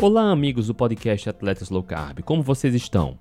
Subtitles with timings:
[0.00, 3.18] Olá, amigos do podcast Atletas Low Carb, como vocês estão?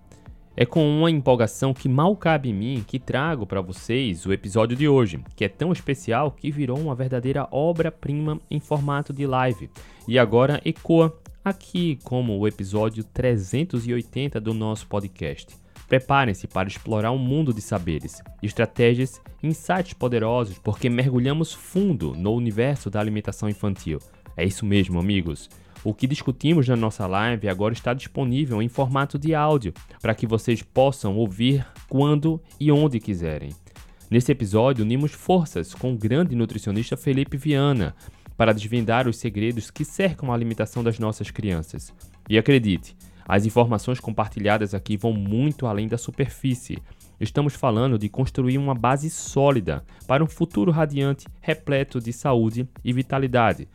[0.56, 4.78] É com uma empolgação que mal cabe em mim que trago para vocês o episódio
[4.78, 9.72] de hoje, que é tão especial que virou uma verdadeira obra-prima em formato de live
[10.08, 15.56] e agora ecoa aqui como o episódio 380 do nosso podcast.
[15.88, 22.34] Preparem-se para explorar um mundo de saberes, estratégias e insights poderosos, porque mergulhamos fundo no
[22.36, 23.98] universo da alimentação infantil.
[24.36, 25.50] É isso mesmo, amigos.
[25.84, 30.26] O que discutimos na nossa live agora está disponível em formato de áudio para que
[30.26, 33.52] vocês possam ouvir quando e onde quiserem.
[34.10, 37.96] Nesse episódio, unimos forças com o grande nutricionista Felipe Viana
[38.36, 41.94] para desvendar os segredos que cercam a alimentação das nossas crianças.
[42.30, 42.96] E acredite,
[43.28, 46.78] as informações compartilhadas aqui vão muito além da superfície.
[47.20, 52.94] Estamos falando de construir uma base sólida para um futuro radiante, repleto de saúde e
[52.94, 53.68] vitalidade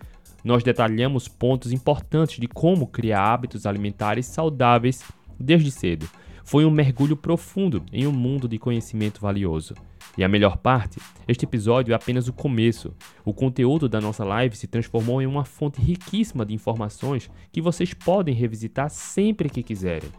[0.45, 5.03] nós detalhamos pontos importantes de como criar hábitos alimentares saudáveis
[5.39, 6.08] desde cedo.
[6.44, 9.75] Foi um mergulho profundo em um mundo de conhecimento valioso.
[10.19, 12.94] E a melhor parte, este episódio é apenas o começo.
[13.25, 17.95] O conteúdo da nossa live se transformou em uma fonte riquíssima de informações que vocês
[17.95, 20.11] podem revisitar sempre que quiserem.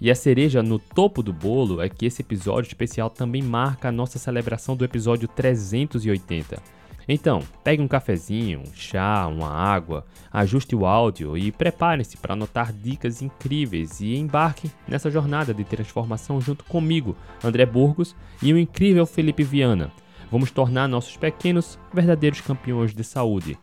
[0.00, 3.92] E a cereja no topo do bolo é que esse episódio especial também marca a
[3.92, 6.81] nossa celebração do episódio 380.
[7.08, 12.72] Então, pegue um cafezinho, um chá, uma água, ajuste o áudio e prepare-se para anotar
[12.72, 19.04] dicas incríveis e embarque nessa jornada de transformação junto comigo, André Burgos e o incrível
[19.06, 19.92] Felipe Viana.
[20.30, 23.58] Vamos tornar nossos pequenos verdadeiros campeões de saúde.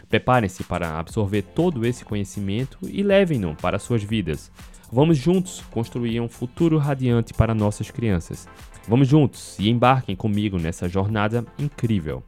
[0.09, 4.51] Preparem-se para absorver todo esse conhecimento e levem-no para suas vidas.
[4.91, 8.49] Vamos juntos construir um futuro radiante para nossas crianças.
[8.89, 12.25] Vamos juntos e embarquem comigo nessa jornada incrível.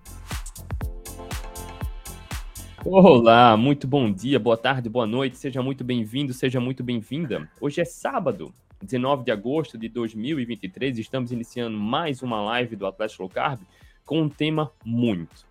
[2.84, 7.48] Olá, muito bom dia, boa tarde, boa noite, seja muito bem-vindo, seja muito bem-vinda.
[7.60, 13.22] Hoje é sábado, 19 de agosto de 2023, estamos iniciando mais uma live do Atlético
[13.22, 13.60] Low Carb
[14.04, 15.46] com um tema muito,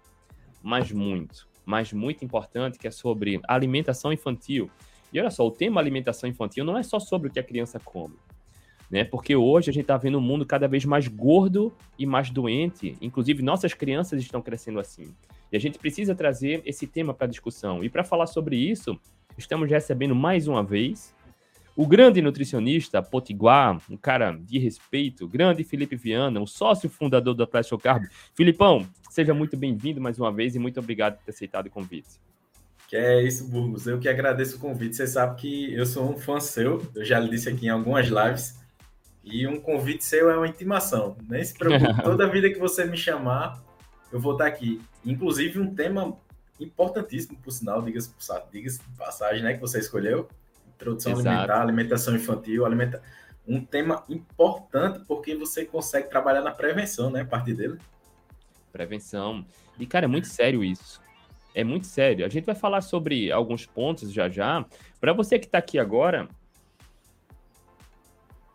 [0.62, 4.69] mas muito, mas muito importante, que é sobre alimentação infantil.
[5.14, 7.80] E olha só, o tema alimentação infantil não é só sobre o que a criança
[7.80, 8.16] come,
[8.90, 9.06] né?
[9.06, 12.98] Porque hoje a gente está vendo um mundo cada vez mais gordo e mais doente,
[13.02, 15.16] inclusive nossas crianças estão crescendo assim.
[15.50, 17.81] E a gente precisa trazer esse tema para discussão.
[17.81, 19.00] E para falar sobre isso,
[19.38, 21.16] estamos recebendo mais uma vez
[21.76, 27.44] o grande nutricionista Potiguar, um cara de respeito, grande Felipe Viana, o sócio fundador do
[27.44, 28.04] Atlético Carb.
[28.34, 32.20] Filipão, seja muito bem-vindo mais uma vez e muito obrigado por ter aceitado o convite.
[32.88, 33.88] Que é isso, Burgos.
[33.88, 34.98] Eu que agradeço o convite.
[34.98, 38.08] Você sabe que eu sou um fã seu, eu já lhe disse aqui em algumas
[38.08, 38.60] lives.
[39.24, 41.16] E um convite seu é uma intimação.
[41.30, 43.64] Nem se preocupe, toda vida que você me chamar,
[44.12, 44.81] eu vou estar aqui.
[45.06, 46.18] Inclusive, um tema
[46.60, 48.12] importantíssimo, por sinal, diga-se
[48.52, 50.28] diga de passagem, né, que você escolheu
[50.81, 51.30] Introdução Exato.
[51.30, 53.02] alimentar, alimentação infantil, alimenta...
[53.47, 57.22] um tema importante porque você consegue trabalhar na prevenção, né?
[57.22, 57.78] A partir dele.
[58.72, 59.46] Prevenção.
[59.80, 61.02] E, cara, é muito sério isso.
[61.53, 62.25] É muito sério.
[62.25, 64.66] A gente vai falar sobre alguns pontos já já.
[65.00, 66.28] Para você que está aqui agora,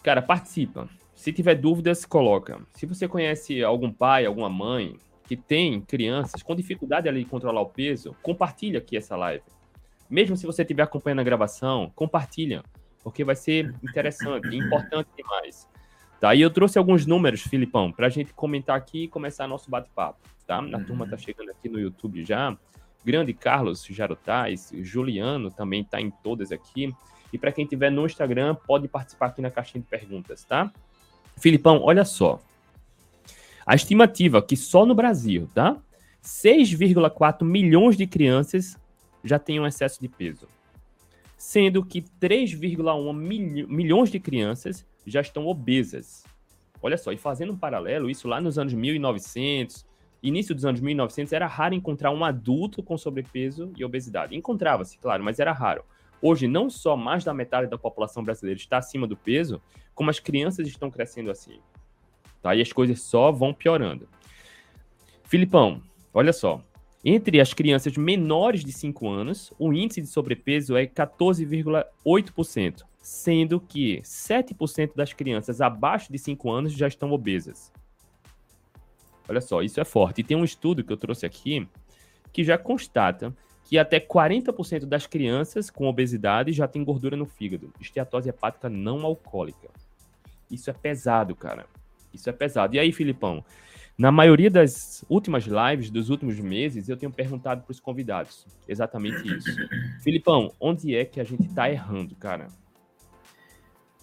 [0.03, 0.88] cara, participa.
[1.14, 2.60] Se tiver dúvidas, coloca.
[2.72, 7.60] Se você conhece algum pai, alguma mãe que tem crianças com dificuldade ali de controlar
[7.60, 9.43] o peso, compartilha aqui essa live.
[10.09, 12.62] Mesmo se você estiver acompanhando a gravação, compartilha,
[13.03, 15.69] porque vai ser interessante e importante demais.
[16.21, 16.34] Tá?
[16.34, 20.19] E eu trouxe alguns números, Filipão, para a gente comentar aqui e começar nosso bate-papo.
[20.47, 20.59] Tá?
[20.59, 20.84] A uhum.
[20.84, 22.56] turma tá chegando aqui no YouTube já.
[23.05, 26.93] Grande Carlos Jarotais, Juliano também está em todas aqui.
[27.33, 30.73] E para quem estiver no Instagram, pode participar aqui na caixinha de perguntas, tá?
[31.37, 32.41] Filipão, olha só.
[33.65, 35.77] A estimativa que só no Brasil, tá?
[36.23, 38.77] 6,4 milhões de crianças
[39.26, 40.48] já têm um excesso de peso,
[41.37, 46.25] sendo que 3,1 mil, milhões de crianças já estão obesas.
[46.82, 49.87] Olha só, e fazendo um paralelo, isso lá nos anos 1900,
[50.23, 54.37] início dos anos 1900, era raro encontrar um adulto com sobrepeso e obesidade.
[54.37, 55.84] Encontrava-se, claro, mas era raro.
[56.20, 59.61] Hoje, não só mais da metade da população brasileira está acima do peso,
[59.94, 61.58] como as crianças estão crescendo assim.
[62.43, 62.55] Tá?
[62.55, 64.08] E as coisas só vão piorando.
[65.25, 65.82] Filipão,
[66.14, 66.62] olha só.
[67.08, 74.00] Entre as crianças menores de 5 anos, o índice de sobrepeso é 14,8%, sendo que
[74.03, 77.73] 7% das crianças abaixo de 5 anos já estão obesas.
[79.29, 80.20] Olha só, isso é forte.
[80.20, 81.69] E tem um estudo que eu trouxe aqui
[82.32, 83.32] que já constata
[83.62, 87.73] que até 40% das crianças com obesidade já tem gordura no fígado.
[87.81, 89.69] Esteatose hepática não alcoólica.
[90.50, 91.67] Isso é pesado, cara.
[92.12, 92.75] Isso é pesado.
[92.75, 93.44] E aí, Filipão?
[93.98, 99.26] Na maioria das últimas lives dos últimos meses, eu tenho perguntado para os convidados exatamente
[99.26, 99.48] isso.
[100.04, 102.48] Filipão, onde é que a gente está errando, cara?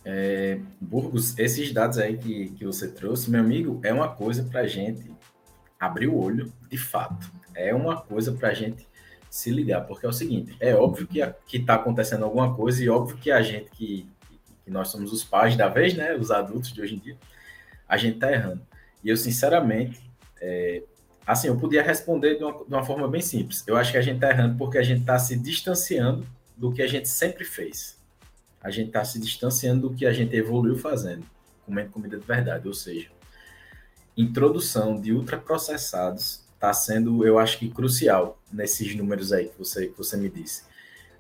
[0.04, 4.62] É, Burgos, esses dados aí que, que você trouxe, meu amigo, é uma coisa para
[4.62, 5.12] a gente
[5.80, 7.32] abrir o olho de fato.
[7.54, 8.88] É uma coisa para a gente
[9.30, 13.18] se ligar, porque é o seguinte, é óbvio que está acontecendo alguma coisa e óbvio
[13.18, 14.08] que a gente que,
[14.64, 17.18] que nós somos os pais da vez, né, os adultos de hoje em dia,
[17.88, 18.62] a gente está errando.
[19.04, 20.02] E eu, sinceramente,
[20.42, 20.84] é,
[21.26, 23.64] assim, eu podia responder de uma, de uma, forma bem simples.
[23.68, 26.82] Eu acho que a gente está errando porque a gente está se distanciando do que
[26.82, 28.00] a gente sempre fez.
[28.62, 31.26] A gente está se distanciando do que a gente evoluiu fazendo,
[31.66, 32.68] comendo comida de verdade.
[32.68, 33.10] Ou seja,
[34.16, 39.98] introdução de ultraprocessados está sendo, eu acho que, crucial nesses números aí que você, que
[39.98, 40.64] você me disse.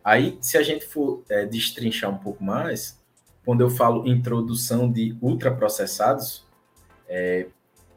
[0.01, 2.97] Aí, se a gente for é, destrinchar um pouco mais,
[3.43, 6.45] quando eu falo introdução de ultraprocessados,
[7.07, 7.47] é,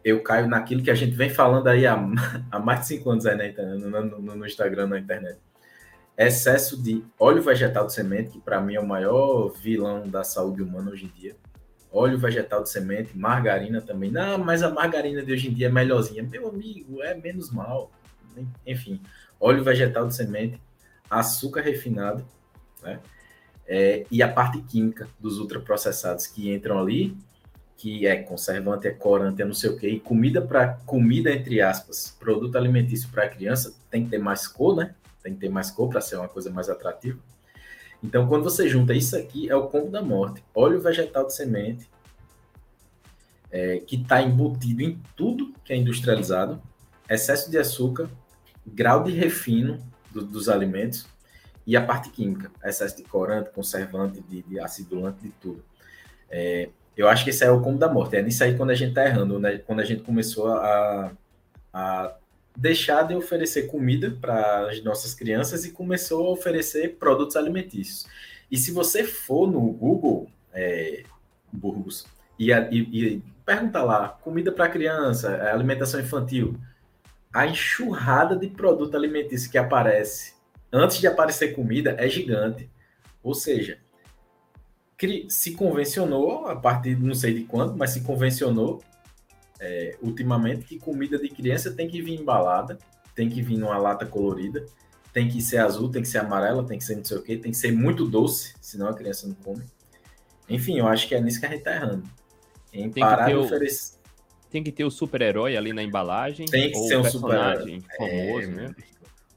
[0.06, 1.96] eu caio naquilo que a gente vem falando aí há,
[2.50, 5.38] há mais de cinco anos aí na internet, no, no, no Instagram, na internet.
[6.16, 10.62] Excesso de óleo vegetal de semente, que para mim é o maior vilão da saúde
[10.62, 11.36] humana hoje em dia
[11.96, 14.10] óleo vegetal de semente, margarina também.
[14.10, 16.22] Não, mas a margarina de hoje em dia é melhorzinha.
[16.22, 17.90] Meu amigo, é menos mal.
[18.66, 19.00] Enfim,
[19.40, 20.60] óleo vegetal de semente,
[21.08, 22.26] açúcar refinado,
[22.82, 23.00] né?
[23.68, 27.16] É, e a parte química dos ultraprocessados que entram ali,
[27.76, 31.60] que é conservante, é corante, é não sei o quê, e comida para comida entre
[31.60, 34.94] aspas, produto alimentício para criança tem que ter mais cor, né?
[35.22, 37.18] Tem que ter mais cor para ser uma coisa mais atrativa.
[38.02, 40.42] Então, quando você junta isso aqui, é o combo da morte.
[40.54, 41.88] Óleo vegetal de semente,
[43.50, 46.62] é, que está embutido em tudo que é industrializado,
[47.08, 48.08] excesso de açúcar,
[48.66, 49.80] grau de refino
[50.10, 51.06] do, dos alimentos
[51.66, 55.64] e a parte química, excesso de corante, conservante, de, de acidulante, de tudo.
[56.30, 58.16] É, eu acho que esse é o combo da morte.
[58.16, 59.58] É nisso aí quando a gente está errando, né?
[59.58, 61.12] quando a gente começou a,
[61.72, 62.14] a
[62.56, 68.06] deixar de oferecer comida para as nossas crianças e começou a oferecer produtos alimentícios.
[68.50, 71.02] E se você for no Google, é,
[71.52, 72.06] Burgos,
[72.38, 76.58] e, e, e perguntar lá, comida para criança, é, alimentação infantil,
[77.32, 80.34] a enxurrada de produto alimentício que aparece
[80.72, 82.70] antes de aparecer comida é gigante.
[83.22, 83.78] Ou seja,
[85.28, 88.82] se convencionou, a partir de não sei de quando, mas se convencionou
[89.60, 92.78] é, ultimamente que comida de criança tem que vir embalada,
[93.14, 94.64] tem que vir numa lata colorida,
[95.12, 97.36] tem que ser azul, tem que ser amarela, tem que ser não sei o que,
[97.36, 99.64] tem que ser muito doce, senão a criança não come.
[100.48, 102.04] Enfim, eu acho que é nisso que a gente tá errando.
[102.72, 103.96] Em tem parar de oferecer.
[104.50, 106.46] Tem que ter o super-herói ali na embalagem.
[106.46, 107.82] Tem que ser um super-herói.
[107.96, 108.74] famoso, é, né?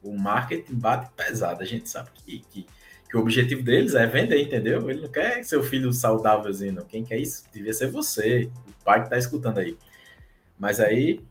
[0.04, 1.64] O marketing bate pesado.
[1.64, 2.68] A gente sabe que, que,
[3.10, 4.90] que, o objetivo deles é vender, entendeu?
[4.90, 6.86] Ele não quer seu filho saudávelzinho, não.
[6.86, 9.78] Quem quer isso devia ser você, o pai que tá escutando aí.
[10.58, 11.22] Mas aí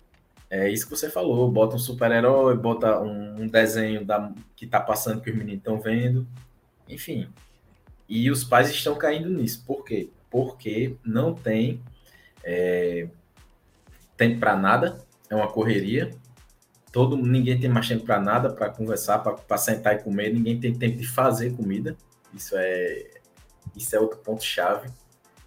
[0.51, 4.81] é isso que você falou, bota um super-herói, bota um, um, desenho da, que tá
[4.81, 6.27] passando que os meninos estão vendo,
[6.89, 7.29] enfim.
[8.09, 9.63] E os pais estão caindo nisso.
[9.67, 10.09] Por quê?
[10.31, 11.83] Porque não tem
[12.43, 13.09] é,
[14.17, 14.99] tempo para nada,
[15.29, 16.11] é uma correria.
[16.99, 20.75] Todo ninguém tem mais tempo para nada, para conversar, para sentar e comer, ninguém tem
[20.75, 21.97] tempo de fazer comida.
[22.35, 23.07] Isso é
[23.77, 24.91] isso é outro ponto chave.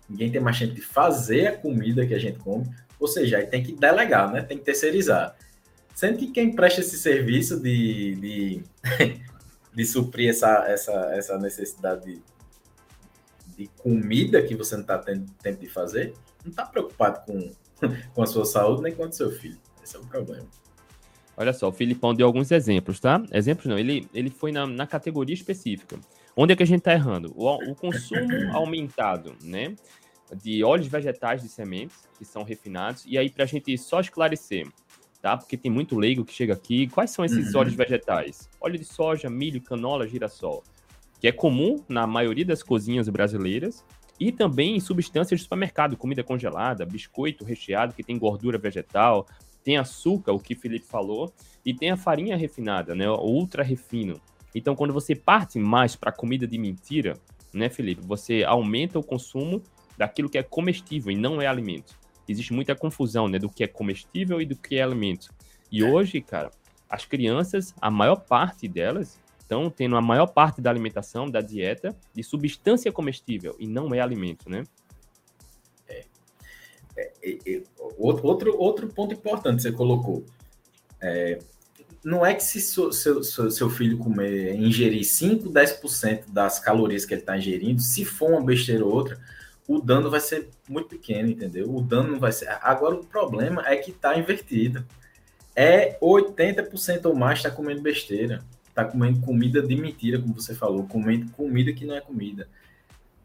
[0.10, 2.74] Ninguém tem mais tempo de fazer a comida que a gente come.
[2.98, 4.42] Ou seja, aí tem que delegar, né?
[4.44, 5.36] Tem que terceirizar.
[5.94, 8.64] Sendo que quem presta esse serviço de, de,
[9.76, 12.24] de suprir essa, essa, essa necessidade de,
[13.58, 16.14] de comida que você não está tendo tempo de fazer,
[16.46, 17.52] não está preocupado com,
[18.16, 19.60] com a sua saúde nem com o seu filho.
[19.84, 20.48] Esse é o problema.
[21.38, 23.24] Olha só, o Filipão deu alguns exemplos, tá?
[23.32, 26.00] Exemplos não, ele, ele foi na, na categoria específica.
[26.36, 27.34] Onde é que a gente está errando?
[27.36, 29.76] O, o consumo aumentado, né?
[30.36, 33.04] de óleos vegetais de sementes, que são refinados.
[33.06, 34.68] E aí, para a gente só esclarecer,
[35.22, 35.38] tá?
[35.38, 36.88] Porque tem muito leigo que chega aqui.
[36.88, 37.62] Quais são esses uhum.
[37.62, 38.50] óleos vegetais?
[38.60, 40.64] Óleo de soja, milho, canola, girassol.
[41.20, 43.84] Que é comum na maioria das cozinhas brasileiras.
[44.20, 49.26] E também em substâncias de supermercado, comida congelada, biscoito recheado que tem gordura vegetal,
[49.64, 51.34] tem açúcar, o que o Felipe falou,
[51.66, 53.10] e tem a farinha refinada, né?
[53.10, 54.20] Ultra refino.
[54.54, 57.14] Então, quando você parte mais para comida de mentira,
[57.54, 58.02] né, Felipe?
[58.06, 59.62] Você aumenta o consumo
[59.98, 62.00] daquilo que é comestível e não é alimento.
[62.28, 65.34] Existe muita confusão, né, do que é comestível e do que é alimento.
[65.72, 65.86] E é.
[65.86, 66.52] hoje, cara,
[66.90, 71.96] as crianças, a maior parte delas estão tendo a maior parte da alimentação, da dieta,
[72.14, 74.64] de substância comestível e não é alimento, né?
[77.02, 77.12] É.
[77.24, 77.64] É, é,
[77.98, 80.26] outro, outro ponto importante que você colocou.
[81.02, 81.40] É,
[82.04, 87.14] não é que se seu, seu, seu filho comer, ingerir 5, 10% das calorias que
[87.14, 89.20] ele está ingerindo, se for uma besteira ou outra,
[89.68, 91.74] o dano vai ser muito pequeno, entendeu?
[91.74, 92.48] O dano não vai ser.
[92.62, 94.86] Agora o problema é que está invertido.
[95.56, 98.44] É 80% ou mais está comendo besteira.
[98.68, 102.48] Está comendo comida de mentira, como você falou, comendo comida que não é comida.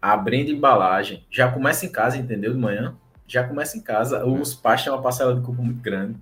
[0.03, 1.25] Abrindo embalagem.
[1.31, 2.53] Já começa em casa, entendeu?
[2.53, 2.97] De manhã.
[3.27, 4.25] Já começa em casa.
[4.25, 6.19] Os pais têm uma parcela de culpa muito grande.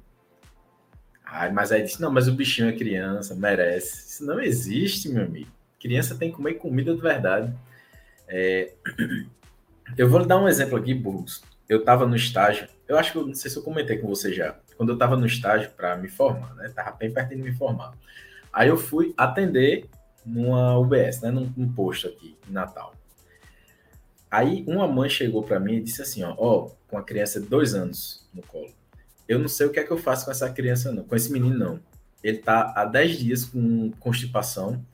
[1.24, 4.08] Ai, mas aí disse, não, mas o bichinho é criança, merece.
[4.08, 5.50] Isso não existe, meu amigo.
[5.80, 7.52] Criança tem que comer comida de verdade.
[8.28, 8.72] É...
[9.98, 11.42] Eu vou dar um exemplo aqui, Burgos.
[11.68, 14.32] Eu estava no estágio, eu acho que eu não sei se eu comentei com você
[14.32, 14.56] já.
[14.76, 16.68] Quando eu estava no estágio para me formar, né?
[16.74, 17.94] Tava bem perto de me formar.
[18.52, 19.88] Aí eu fui atender
[20.24, 21.30] numa UBS, né?
[21.30, 22.94] Num, num posto aqui em Natal.
[24.34, 27.46] Aí uma mãe chegou para mim e disse assim, ó, ó, com a criança de
[27.46, 28.74] dois anos no colo.
[29.28, 31.32] Eu não sei o que é que eu faço com essa criança, não, com esse
[31.32, 31.80] menino, não.
[32.20, 34.84] Ele tá há 10 dias com constipação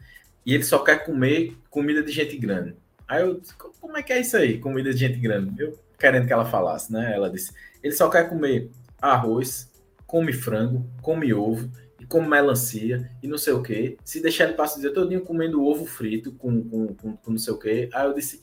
[0.45, 2.75] e ele só quer comer comida de gente grande.
[3.09, 3.41] Aí eu
[3.81, 5.59] como é que é isso aí, comida de gente grande?
[5.59, 7.11] Eu querendo que ela falasse, né?
[7.15, 7.51] Ela disse,
[7.83, 8.71] ele só quer comer
[9.01, 9.73] arroz,
[10.07, 13.97] come frango, come ovo e come melancia e não sei o que.
[14.05, 17.39] Se deixar ele passar o dia todinho comendo ovo frito com, com, com, com não
[17.39, 17.89] sei o que.
[17.91, 18.43] Aí eu disse,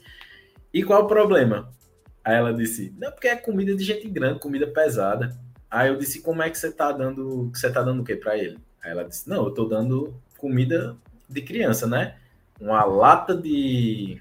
[0.73, 1.71] e qual o problema?
[2.23, 5.37] Aí ela disse, não, porque é comida de gente grande, comida pesada.
[5.69, 8.37] Aí eu disse, como é que você tá dando, você tá dando o que para
[8.37, 8.57] ele?
[8.83, 10.95] Aí ela disse, não, eu tô dando comida
[11.29, 12.15] de criança, né?
[12.59, 14.19] Uma lata de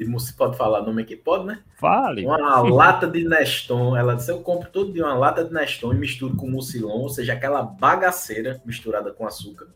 [0.00, 1.62] de você pode falar nome aqui, pode, né?
[1.76, 2.24] Fale.
[2.24, 3.94] Uma lata de Neston.
[3.94, 7.10] Ela disse: Eu compro tudo de uma lata de Neston e misturo com mucilon, ou
[7.10, 9.68] seja, aquela bagaceira misturada com açúcar,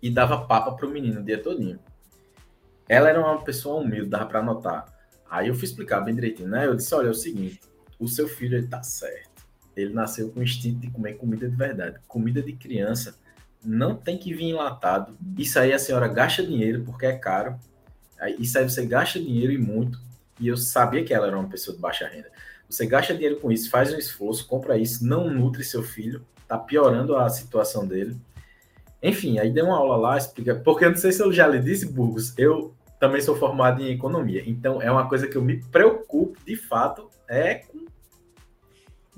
[0.00, 1.80] e dava papa pro menino o dia todinho.
[2.88, 4.86] Ela era uma pessoa humilde, dava para notar.
[5.30, 6.66] Aí eu fui explicar bem direitinho, né?
[6.66, 7.60] Eu disse: Olha, é o seguinte,
[7.98, 9.28] o seu filho ele tá certo
[9.80, 11.98] ele nasceu com instinto de comer comida de verdade.
[12.06, 13.16] Comida de criança
[13.64, 15.16] não tem que vir enlatado.
[15.36, 17.58] Isso aí a senhora gasta dinheiro porque é caro.
[18.38, 20.00] Isso aí você gasta dinheiro e muito.
[20.40, 22.30] E eu sabia que ela era uma pessoa de baixa renda.
[22.68, 26.58] Você gasta dinheiro com isso, faz um esforço, compra isso, não nutre seu filho, tá
[26.58, 28.16] piorando a situação dele.
[29.02, 30.56] Enfim, aí deu uma aula lá, explica.
[30.56, 33.92] Porque eu não sei se eu já lhe disse, Burgos, eu também sou formado em
[33.92, 34.42] economia.
[34.46, 37.86] Então é uma coisa que eu me preocupo, de fato, é com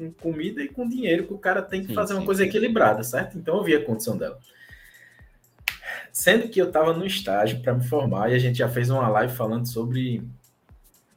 [0.00, 2.42] com comida e com dinheiro, que o cara tem que sim, fazer uma sim, coisa
[2.42, 2.48] sim.
[2.48, 3.36] equilibrada, certo?
[3.36, 4.38] Então eu vi a condição dela.
[6.10, 9.08] Sendo que eu estava no estágio para me formar e a gente já fez uma
[9.08, 10.26] live falando sobre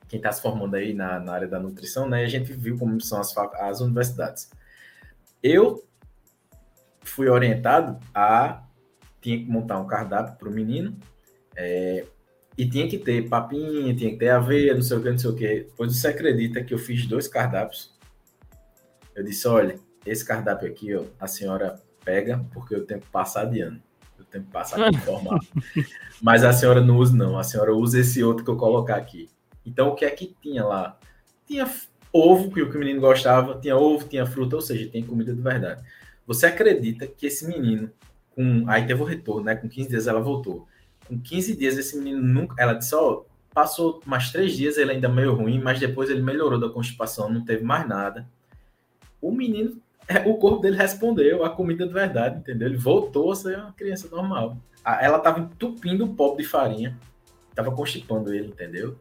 [0.09, 2.23] quem está se formando aí na, na, área da nutrição, né?
[2.23, 4.51] E a gente viu como são as, as universidades.
[5.41, 5.83] Eu
[7.01, 8.63] fui orientado a
[9.21, 10.97] tinha que montar um cardápio para o menino
[11.55, 12.05] é,
[12.57, 15.29] e tinha que ter papinha, tinha que ter aveia, não sei o que, não sei
[15.29, 15.67] o que.
[15.75, 17.93] Pois você acredita que eu fiz dois cardápios
[19.15, 23.45] eu disse: olha, esse cardápio aqui, ó, a senhora pega, porque eu tenho que passar
[23.45, 23.81] de ano.
[24.17, 25.45] Eu tenho que passar de formato.
[26.21, 27.37] Mas a senhora não usa, não.
[27.37, 29.29] A senhora usa esse outro que eu colocar aqui.
[29.65, 30.99] Então, o que é que tinha lá?
[31.45, 31.69] Tinha
[32.11, 35.33] ovo, que o que o menino gostava, tinha ovo, tinha fruta, ou seja, tem comida
[35.33, 35.83] de verdade.
[36.25, 37.91] Você acredita que esse menino,
[38.31, 39.55] com aí teve o retorno, né?
[39.55, 40.67] Com 15 dias ela voltou.
[41.07, 42.55] Com 15 dias, esse menino nunca.
[42.57, 46.21] Ela disse: Ó, oh, passou mais três dias, ele ainda meio ruim, mas depois ele
[46.21, 48.27] melhorou da constipação, não teve mais nada
[49.23, 52.67] o menino, é, o corpo dele respondeu a comida de verdade, entendeu?
[52.67, 54.57] Ele voltou a ser uma criança normal.
[54.85, 56.99] Ela estava entupindo o pobre de farinha,
[57.49, 58.97] estava constipando ele, entendeu?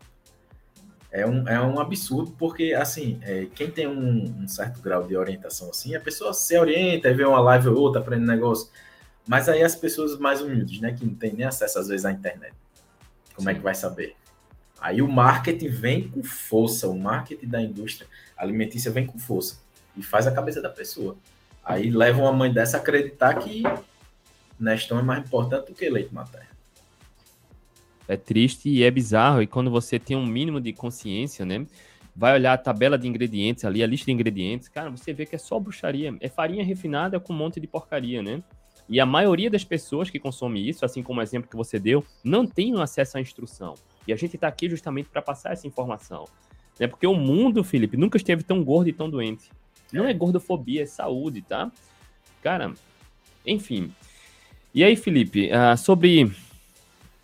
[1.10, 5.16] É um, é um absurdo, porque, assim, é, quem tem um, um, certo grau de
[5.16, 8.70] orientação assim, a pessoa se orienta e vê uma live ou outra, aprende negócio.
[9.26, 12.10] Mas aí as pessoas mais humildes, né, que não tem nem acesso às vezes à
[12.10, 12.54] internet,
[13.34, 14.16] como é que vai saber?
[14.80, 19.60] Aí o marketing vem com força, o marketing da indústria alimentícia vem com força
[19.96, 21.16] e faz a cabeça da pessoa.
[21.64, 23.62] Aí leva uma mãe dessa a acreditar que
[24.58, 26.48] Neston é mais importante do que leite materno.
[28.08, 29.40] É triste e é bizarro.
[29.40, 31.64] E quando você tem um mínimo de consciência, né?
[32.14, 35.34] Vai olhar a tabela de ingredientes ali, a lista de ingredientes, cara, você vê que
[35.34, 36.14] é só bruxaria.
[36.20, 38.42] É farinha refinada com um monte de porcaria, né?
[38.92, 42.04] E a maioria das pessoas que consomem isso, assim como o exemplo que você deu,
[42.22, 43.72] não tem acesso à instrução.
[44.06, 46.26] E a gente está aqui justamente para passar essa informação.
[46.78, 46.86] Né?
[46.86, 49.50] Porque o mundo, Felipe, nunca esteve tão gordo e tão doente.
[49.90, 51.72] Não é gordofobia, é saúde, tá?
[52.42, 52.74] Cara,
[53.46, 53.90] enfim.
[54.74, 56.30] E aí, Felipe, uh, sobre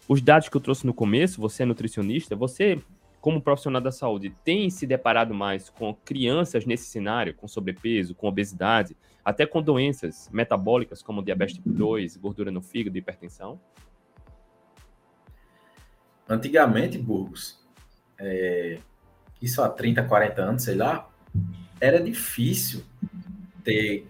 [0.08, 2.80] os dados que eu trouxe no começo, você é nutricionista, você,
[3.20, 8.26] como profissional da saúde, tem se deparado mais com crianças nesse cenário, com sobrepeso, com
[8.26, 13.60] obesidade, até com doenças metabólicas como diabetes tipo 2, gordura no fígado hipertensão?
[16.28, 17.58] Antigamente, Burgos,
[18.18, 18.78] é,
[19.40, 21.08] isso há 30, 40 anos, sei lá,
[21.80, 22.84] era difícil
[23.64, 24.06] ter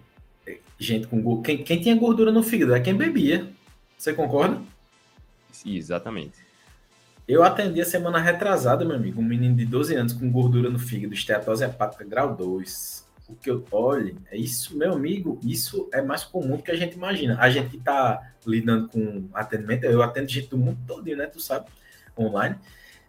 [0.78, 1.46] gente com gordura.
[1.46, 3.50] Quem, quem tinha gordura no fígado é quem bebia.
[3.96, 4.60] Você concorda?
[5.50, 6.38] Sim, exatamente.
[7.26, 10.78] Eu atendi a semana retrasada, meu amigo, um menino de 12 anos com gordura no
[10.78, 13.06] fígado, esteatose hepática grau 2.
[13.28, 16.76] O que eu olho é isso, meu amigo, isso é mais comum do que a
[16.76, 17.37] gente imagina.
[17.38, 21.26] A gente que tá lidando com atendimento, eu atendo gente do mundo todo, né?
[21.26, 21.66] Tu sabe,
[22.18, 22.56] online.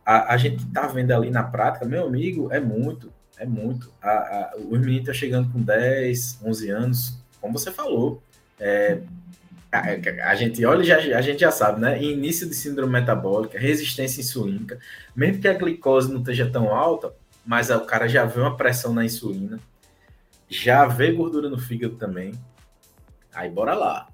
[0.05, 3.93] A, a gente que tá vendo ali na prática, meu amigo, é muito, é muito.
[4.01, 8.21] A, a, os meninos estão chegando com 10, 11 anos, como você falou.
[8.59, 8.99] É,
[9.71, 12.01] a, a, gente olha já, a gente já sabe, né?
[12.01, 14.79] Início de síndrome metabólica, resistência insulínica,
[15.15, 17.13] mesmo que a glicose não esteja tão alta,
[17.45, 19.59] mas o cara já vê uma pressão na insulina,
[20.49, 22.33] já vê gordura no fígado também.
[23.33, 24.07] Aí bora lá.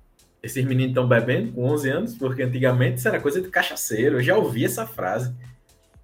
[0.43, 4.17] Esses meninos estão bebendo com 11 anos, porque antigamente isso era coisa de cachaceiro.
[4.17, 5.33] Eu já ouvi essa frase.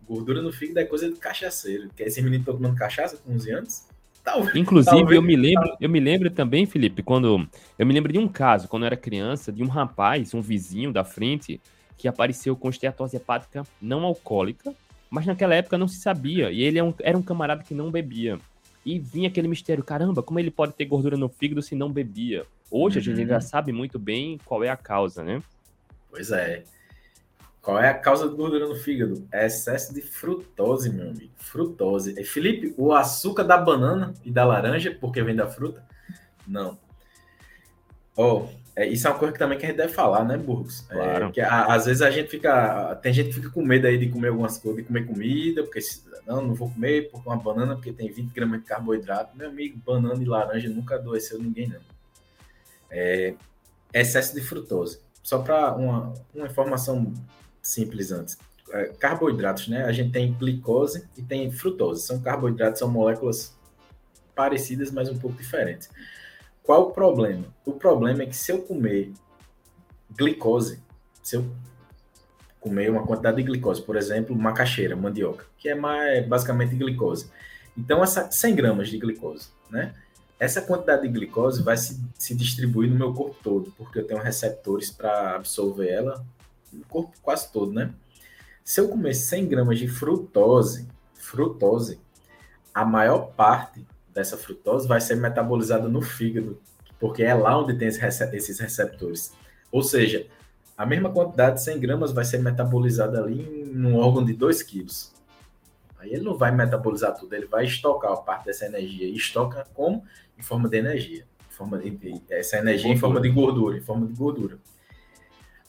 [0.08, 1.90] Gordura no fígado é coisa de cachaceiro.
[1.96, 3.88] Que esses meninos estão tomando cachaça com 11 anos?
[4.24, 7.48] Talvez, Inclusive, talvez, eu me lembro, eu me lembro também, Felipe, quando
[7.78, 10.94] eu me lembro de um caso, quando eu era criança, de um rapaz, um vizinho
[10.94, 11.60] da frente,
[11.98, 14.74] que apareceu com esteatose hepática não alcoólica,
[15.10, 17.90] mas naquela época não se sabia, e ele é um, era um camarada que não
[17.90, 18.38] bebia.
[18.86, 22.46] E vinha aquele mistério, caramba, como ele pode ter gordura no fígado se não bebia?
[22.70, 23.02] Hoje uhum.
[23.02, 23.42] a gente já uhum.
[23.42, 25.42] sabe muito bem qual é a causa, né?
[26.10, 26.64] Pois é.
[27.62, 29.28] Qual é a causa de gordura no fígado?
[29.32, 31.32] É excesso de frutose, meu amigo.
[31.38, 32.20] Frutose.
[32.20, 35.86] E Felipe, o açúcar da banana e da laranja, porque vem da fruta?
[36.48, 36.80] Não.
[38.16, 40.86] Oh, é, isso é uma coisa que também que a gente deve falar, né, Burgos?
[40.90, 41.26] É, claro.
[41.28, 42.96] É, que a, às vezes a gente fica.
[42.96, 45.80] Tem gente que fica com medo aí de comer algumas coisas, de comer comida, porque
[46.26, 49.36] não, não vou comer porque uma banana, porque tem 20 gramas de carboidrato.
[49.36, 51.82] Meu amigo, banana e laranja nunca adoeceu ninguém, não.
[52.90, 53.34] É,
[53.94, 55.00] excesso de frutose.
[55.22, 57.14] Só para uma, uma informação
[57.62, 58.38] simples antes.
[58.72, 59.84] É, carboidratos, né?
[59.84, 62.04] A gente tem glicose e tem frutose.
[62.04, 63.54] São carboidratos, são moléculas
[64.34, 65.90] parecidas, mas um pouco diferentes.
[66.64, 67.46] Qual o problema?
[67.66, 69.12] O problema é que se eu comer
[70.16, 70.80] glicose,
[71.24, 71.46] se eu
[72.60, 77.30] comer uma quantidade de glicose, por exemplo, macaxeira, mandioca, que é mais, basicamente glicose.
[77.76, 79.94] Então, essa 100 gramas de glicose, né?
[80.40, 84.20] Essa quantidade de glicose vai se, se distribuir no meu corpo todo, porque eu tenho
[84.20, 86.26] receptores para absorver ela
[86.72, 87.94] no corpo quase todo, né?
[88.64, 92.00] Se eu comer 100 gramas de frutose, frutose,
[92.74, 96.60] a maior parte dessa frutose vai ser metabolizada no fígado,
[97.00, 99.34] porque é lá onde tem esses receptores.
[99.72, 100.28] Ou seja,
[100.78, 105.14] a mesma quantidade de 100 gramas vai ser metabolizada ali num órgão de 2 quilos.
[105.98, 109.08] Aí ele não vai metabolizar tudo, ele vai estocar a parte dessa energia.
[109.08, 110.04] E estoca como?
[110.38, 111.26] Em forma de energia.
[111.48, 114.58] Em forma de, essa energia em forma de gordura, em forma de gordura.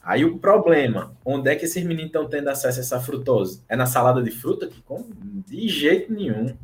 [0.01, 3.61] Aí o problema, onde é que esses meninos estão tendo acesso a essa frutose?
[3.69, 5.05] É na salada de fruta que come?
[5.47, 6.57] De jeito nenhum.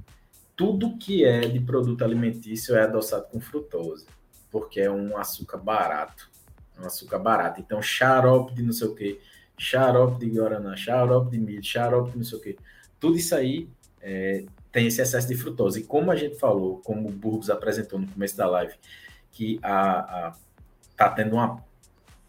[0.59, 4.05] Tudo que é de produto alimentício é adoçado com frutose,
[4.51, 6.29] porque é um açúcar barato.
[6.77, 7.61] É um açúcar barato.
[7.61, 9.21] Então, xarope de não sei o que,
[9.57, 12.57] xarope de guaraná, xarope de milho, xarope de não sei o que.
[12.99, 13.69] Tudo isso aí
[14.01, 15.79] é, tem esse excesso de frutose.
[15.79, 18.73] E como a gente falou, como o Burgos apresentou no começo da live,
[19.31, 20.35] que a, a
[20.97, 21.63] tá tendo uma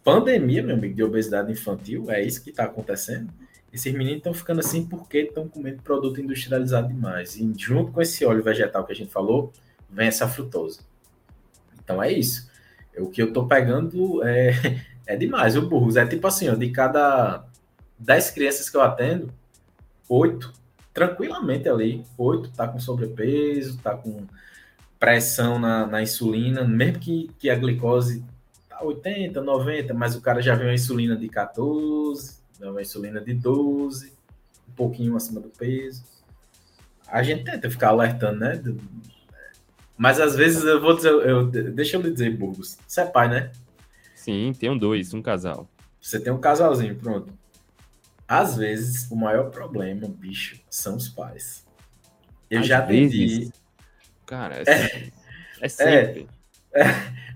[0.05, 3.29] pandemia, meu amigo, de obesidade infantil, é isso que está acontecendo.
[3.73, 7.37] Esses meninos estão ficando assim porque estão comendo produto industrializado demais.
[7.37, 9.53] E junto com esse óleo vegetal que a gente falou,
[9.89, 10.81] vem essa frutose.
[11.83, 12.51] Então é isso.
[12.99, 14.53] O que eu estou pegando é,
[15.07, 15.57] é demais.
[15.57, 17.45] O burros é tipo assim, ó, de cada
[17.99, 19.33] 10 crianças que eu atendo,
[20.09, 20.53] 8,
[20.93, 24.27] tranquilamente ali, 8 tá com sobrepeso, tá com
[24.99, 28.25] pressão na, na insulina, mesmo que, que a glicose
[28.83, 34.13] 80, 90, mas o cara já vê uma insulina de 14, uma insulina de 12,
[34.69, 36.05] um pouquinho acima do peso.
[37.07, 38.63] A gente tenta ficar alertando, né?
[39.97, 43.29] Mas às vezes eu vou dizer, eu, deixa eu lhe dizer, Burgos, você é pai,
[43.29, 43.53] né?
[44.15, 45.69] Sim, tenho dois, um casal.
[46.01, 47.33] Você tem um casalzinho, pronto.
[48.27, 51.67] Às vezes, o maior problema, bicho, são os pais.
[52.49, 53.51] Eu às já atendi.
[54.25, 55.13] Cara, é, é,
[55.61, 56.29] é sempre.
[56.73, 56.95] É, é,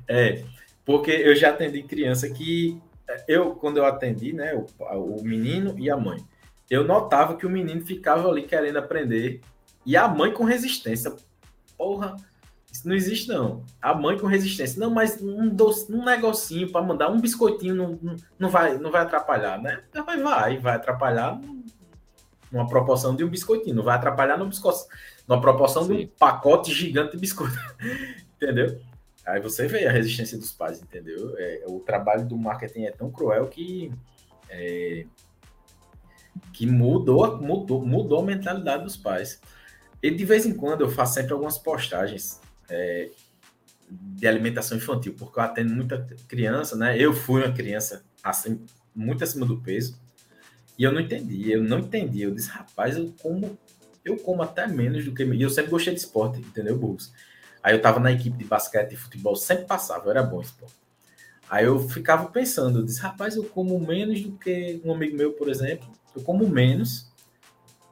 [0.09, 0.45] é,
[0.85, 2.81] porque eu já atendi criança que
[3.29, 6.25] eu, quando eu atendi, né, o, o menino e a mãe,
[6.71, 9.41] eu notava que o menino ficava ali querendo aprender
[9.85, 11.15] e a mãe com resistência.
[11.77, 12.17] Porra,
[12.73, 13.63] isso não existe não.
[13.81, 14.81] A mãe com resistência.
[14.81, 19.03] Não, mas um, doce, um negocinho para mandar, um biscoitinho não, não, vai, não vai
[19.03, 19.83] atrapalhar, né?
[20.05, 21.41] Vai, vai, vai atrapalhar
[22.51, 24.85] numa proporção de um biscoitinho, não vai atrapalhar no biscoito,
[25.27, 25.97] numa proporção Sim.
[25.97, 27.57] de um pacote gigante de biscoito.
[28.41, 28.81] Entendeu?
[29.27, 31.35] Aí você vê a resistência dos pais, entendeu?
[31.39, 33.93] É, o trabalho do marketing é tão cruel que
[34.51, 35.07] é,
[36.53, 39.41] que mudou, mudou, mudou a mentalidade dos pais.
[40.03, 42.41] E de vez em quando eu faço sempre algumas postagens.
[42.69, 43.11] É,
[43.89, 46.99] de alimentação infantil, porque eu atendo muita criança, né?
[46.99, 49.99] Eu fui uma criança assim, muito acima do peso,
[50.79, 52.23] e eu não entendi, eu não entendi.
[52.23, 53.59] Eu disse, rapaz, eu como,
[54.05, 55.25] eu como até menos do que.
[55.25, 57.13] E eu sempre gostei de esporte, entendeu, Burgos?
[57.65, 60.75] Aí eu tava na equipe de basquete e futebol, sempre passava, era bom esporte.
[61.49, 65.33] Aí eu ficava pensando, eu disse, rapaz, eu como menos do que um amigo meu,
[65.33, 67.11] por exemplo, eu como menos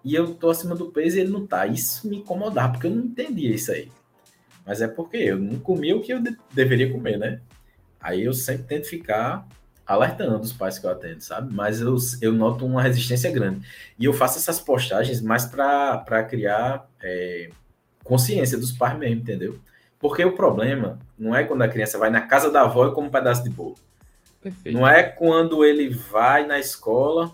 [0.05, 1.67] e eu tô acima do peso e ele não tá.
[1.67, 3.91] Isso me incomodava, porque eu não entendia isso aí.
[4.67, 7.41] Mas é porque eu não comia o que eu de deveria comer, né?
[7.99, 9.49] Aí eu sempre tento ficar
[9.87, 11.55] alertando os pais que eu atendo, sabe?
[11.55, 13.67] Mas eu, eu noto uma resistência grande.
[13.99, 17.51] E eu faço essas postagens mais para criar é,
[18.05, 19.59] consciência dos pais mesmo, entendeu?
[19.99, 23.09] Porque o problema não é quando a criança vai na casa da avó e come
[23.09, 23.77] um pedaço de bolo.
[24.41, 24.77] Perfeito.
[24.77, 27.33] Não é quando ele vai na escola,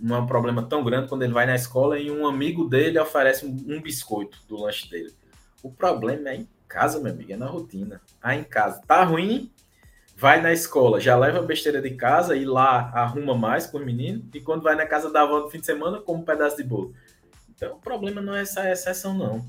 [0.00, 2.98] não é um problema tão grande quando ele vai na escola e um amigo dele
[2.98, 5.14] oferece um, biscoito do lanche dele.
[5.62, 8.00] O problema é em casa, meu amigo, é na rotina.
[8.22, 8.80] Ah, em casa.
[8.86, 9.50] Tá ruim,
[10.16, 13.84] vai na escola, já leva a besteira de casa e lá arruma mais com o
[13.84, 16.56] menino, e quando vai na casa da avó no fim de semana, come um pedaço
[16.56, 16.94] de bolo.
[17.54, 19.44] Então o problema não é essa exceção, não.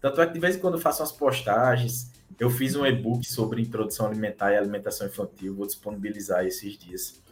[0.00, 3.30] Tanto é que de vez em quando eu faço umas postagens, eu fiz um e-book
[3.30, 7.22] sobre introdução alimentar e alimentação infantil, vou disponibilizar esses dias.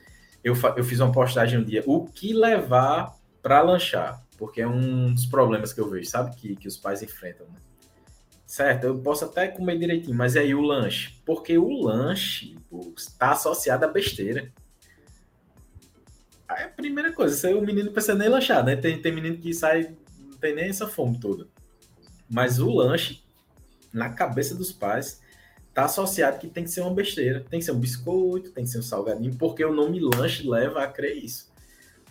[0.45, 5.13] Eu, eu fiz uma postagem um dia, o que levar para lanchar, porque é um
[5.13, 7.59] dos problemas que eu vejo, sabe, que, que os pais enfrentam, né?
[8.47, 11.15] Certo, eu posso até comer direitinho, mas e aí o lanche?
[11.27, 12.57] Porque o lanche
[12.97, 14.51] está associado à besteira.
[16.49, 18.75] Aí a primeira coisa, o menino precisa nem lanchar, né?
[18.75, 21.47] Tem, tem menino que sai, não tem nem essa fome toda.
[22.29, 23.23] Mas o lanche,
[23.93, 25.21] na cabeça dos pais,
[25.73, 27.45] tá associado que tem que ser uma besteira.
[27.49, 30.83] Tem que ser um biscoito, tem que ser um salgadinho, porque o nome lanche leva
[30.83, 31.51] a crer isso.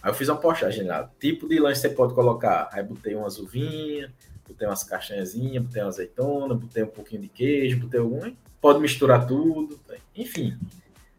[0.01, 1.09] Aí eu fiz uma postagem lá.
[1.19, 2.69] Tipo de lanche você pode colocar.
[2.71, 4.09] Aí botei umas uvinhas,
[4.47, 8.31] botei umas castanhazinhas, botei uma azeitona, botei um pouquinho de queijo, botei algum.
[8.59, 9.79] Pode misturar tudo.
[10.15, 10.57] Enfim.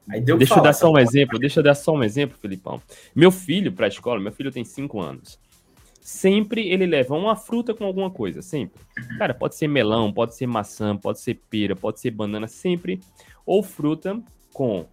[0.08, 2.80] Aí deu deixa eu dar só um exemplo, deixa eu dar só um exemplo, Filipão.
[3.14, 5.38] Meu filho para a escola, meu filho tem 5 anos
[6.08, 8.80] sempre ele leva uma fruta com alguma coisa, sempre.
[9.18, 12.98] Cara, pode ser melão, pode ser maçã, pode ser pera, pode ser banana, sempre.
[13.44, 14.18] Ou fruta
[14.50, 14.86] com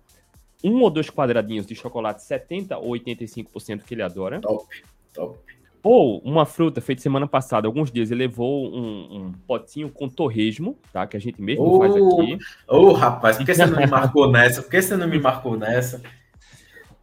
[0.62, 4.42] um ou dois quadradinhos de chocolate 70 ou 85% que ele adora.
[4.42, 4.66] Top,
[5.14, 5.40] top.
[5.82, 10.78] Ou uma fruta feita semana passada, alguns dias, ele levou um, um potinho com torresmo,
[10.92, 11.08] tá?
[11.08, 12.38] Que a gente mesmo oh, faz aqui.
[12.68, 14.62] Ô, oh, rapaz, por que você não me marcou nessa?
[14.62, 16.02] Por que você não me marcou nessa?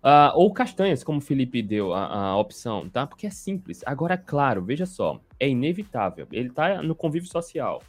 [0.02, 3.06] Uh, ou castanhas, como o Felipe deu a, a, opção, tá?
[3.06, 3.82] Porque é simples.
[3.86, 6.26] Agora, claro, veja só, é inevitável.
[6.32, 7.80] Ele tá no convívio social.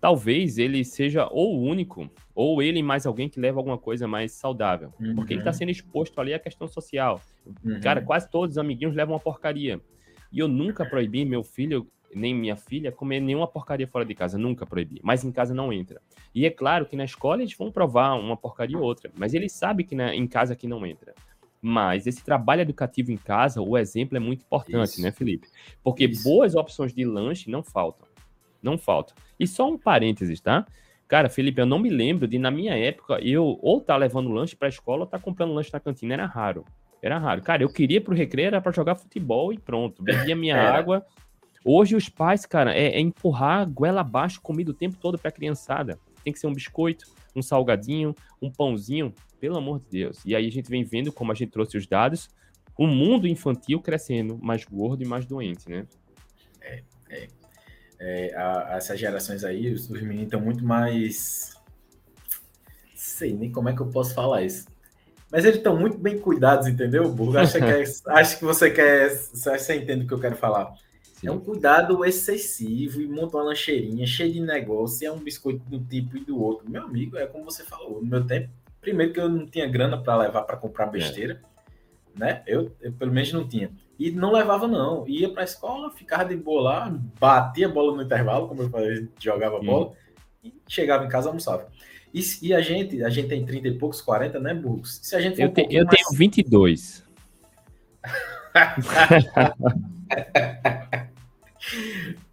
[0.00, 4.32] Talvez ele seja ou o único, ou ele mais alguém que leva alguma coisa mais
[4.32, 4.92] saudável.
[5.00, 5.14] Uhum.
[5.14, 5.54] Porque ele tá uhum.
[5.54, 7.20] sendo exposto ali à questão social.
[7.64, 7.80] Uhum.
[7.80, 9.80] Cara, quase todos os amiguinhos levam uma porcaria.
[10.32, 14.36] E eu nunca proibi meu filho, nem minha filha, comer nenhuma porcaria fora de casa.
[14.36, 15.00] Nunca proibi.
[15.04, 16.00] Mas em casa não entra.
[16.34, 19.10] E é claro que na escola eles vão provar uma porcaria ou outra.
[19.16, 21.14] Mas ele sabe que na, em casa aqui não entra.
[21.60, 25.02] Mas esse trabalho educativo em casa, o exemplo é muito importante, Isso.
[25.02, 25.48] né, Felipe?
[25.82, 26.22] Porque Isso.
[26.22, 28.06] boas opções de lanche não faltam.
[28.62, 29.16] Não faltam.
[29.38, 30.66] E só um parênteses, tá?
[31.08, 34.54] Cara, Felipe, eu não me lembro de, na minha época, eu ou tá levando lanche
[34.54, 36.14] pra escola ou tá comprando lanche na cantina.
[36.14, 36.64] Era raro.
[37.02, 37.42] Era raro.
[37.42, 40.02] Cara, eu queria pro recreio, era pra jogar futebol e pronto.
[40.02, 41.06] Bebia minha água.
[41.64, 45.98] Hoje os pais, cara, é, é empurrar goela abaixo comida o tempo todo pra criançada.
[46.22, 49.14] Tem que ser um biscoito, um salgadinho, um pãozinho.
[49.40, 50.20] Pelo amor de Deus.
[50.24, 52.28] E aí a gente vem vendo, como a gente trouxe os dados,
[52.76, 55.86] o mundo infantil crescendo mais gordo e mais doente, né?
[56.60, 57.28] É, é.
[58.00, 61.56] é a, essas gerações aí, os, os meninos estão muito mais.
[62.94, 64.66] Sei nem como é que eu posso falar isso.
[65.30, 67.36] Mas eles estão muito bem cuidados, entendeu, Burgo?
[67.36, 67.84] Acho que, é,
[68.18, 69.10] acho que você quer.
[69.10, 70.72] Você entende o que eu quero falar.
[71.02, 71.26] Sim.
[71.26, 75.64] É um cuidado excessivo e monta uma lancheirinha cheia de negócio, e é um biscoito
[75.68, 76.70] do tipo e do outro.
[76.70, 78.48] Meu amigo, é como você falou, no meu tempo
[78.80, 80.90] Primeiro que eu não tinha grana para levar para comprar é.
[80.90, 81.40] besteira,
[82.16, 82.18] é.
[82.18, 82.42] né?
[82.46, 83.70] Eu, eu, pelo menos não tinha.
[83.98, 87.96] E não levava não, ia para a escola, ficava de boa lá, batia a bola
[87.96, 89.92] no intervalo, como eu falei, jogava bola
[90.42, 91.68] e chegava em casa almoçava.
[92.14, 95.00] E, e, a gente, a gente tem 30 e poucos, 40, né, Burgos?
[95.02, 95.96] Se a gente eu, um te, eu mais...
[95.96, 97.06] tenho 22.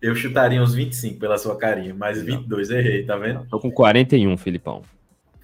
[0.02, 3.46] eu chutaria uns 25 pela sua carinha, mas 22 errei, tá vendo?
[3.48, 4.82] Tô com 41, Filipão.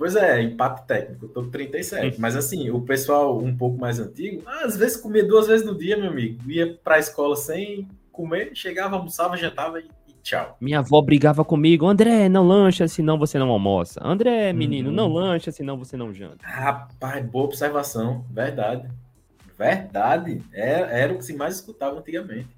[0.01, 2.19] Pois é, empate técnico, tô com 37.
[2.19, 5.95] Mas assim, o pessoal um pouco mais antigo, às vezes comia duas vezes no dia,
[5.95, 6.41] meu amigo.
[6.49, 10.57] Ia pra escola sem comer, chegava, almoçava, jantava e, e tchau.
[10.59, 14.01] Minha avó brigava comigo, André, não lancha, senão você não almoça.
[14.03, 14.95] André, menino, uhum.
[14.95, 16.47] não lancha, senão você não janta.
[16.47, 18.89] Rapaz, boa observação, verdade.
[19.55, 20.41] Verdade.
[20.51, 22.49] Era, era o que se mais escutava antigamente.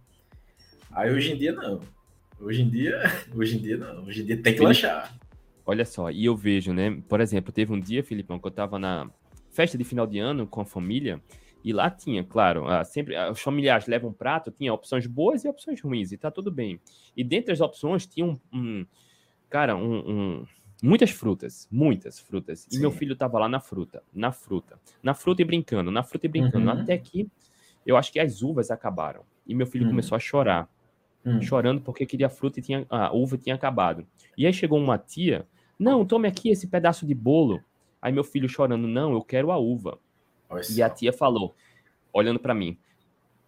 [0.90, 1.82] Aí hoje em dia não.
[2.40, 3.02] Hoje em dia,
[3.36, 4.06] hoje em dia não.
[4.06, 5.14] Hoje em dia tem que lanchar.
[5.66, 7.02] Olha só, e eu vejo, né?
[7.08, 9.10] Por exemplo, teve um dia, Filipão, que eu tava na
[9.50, 11.22] festa de final de ano com a família,
[11.64, 15.80] e lá tinha, claro, sempre os familiares levam um prato, tinha opções boas e opções
[15.82, 16.80] ruins, e tá tudo bem.
[17.16, 18.86] E dentre as opções tinha um, um
[19.50, 20.46] cara, um, um,
[20.84, 22.68] muitas frutas, muitas frutas.
[22.70, 22.82] E Sim.
[22.82, 26.30] meu filho tava lá na fruta, na fruta, na fruta e brincando, na fruta e
[26.30, 26.82] brincando, uhum.
[26.82, 27.30] até que
[27.86, 29.24] eu acho que as uvas acabaram.
[29.48, 29.92] E meu filho uhum.
[29.92, 30.70] começou a chorar,
[31.26, 31.42] uhum.
[31.42, 34.06] chorando porque queria fruta e tinha, a uva tinha acabado.
[34.38, 35.48] E aí chegou uma tia,
[35.78, 37.62] não, tome aqui esse pedaço de bolo.
[38.02, 40.00] Aí meu filho chorando, não, eu quero a uva.
[40.76, 41.56] E a tia falou,
[42.12, 42.78] olhando para mim,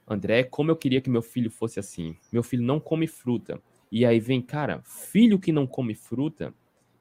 [0.07, 2.15] André, como eu queria que meu filho fosse assim.
[2.31, 3.61] Meu filho não come fruta.
[3.91, 6.53] E aí vem, cara, filho que não come fruta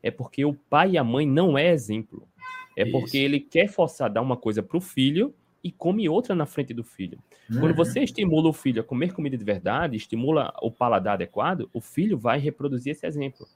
[0.03, 2.29] é porque o pai e a mãe não é exemplo.
[2.77, 2.93] É Isso.
[2.93, 6.85] porque ele quer forçar dar uma coisa pro filho e come outra na frente do
[6.85, 7.19] filho.
[7.51, 7.61] Uhum.
[7.61, 11.81] Quando você estimula o filho a comer comida de verdade, estimula o paladar adequado, o
[11.81, 13.47] filho vai reproduzir esse exemplo.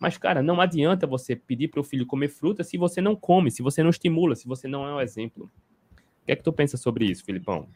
[0.00, 3.50] Mas, cara, não adianta você pedir para o filho comer fruta se você não come,
[3.50, 5.48] se você não estimula, se você não é um exemplo
[6.30, 7.68] que é que tu pensa sobre isso, Filipão?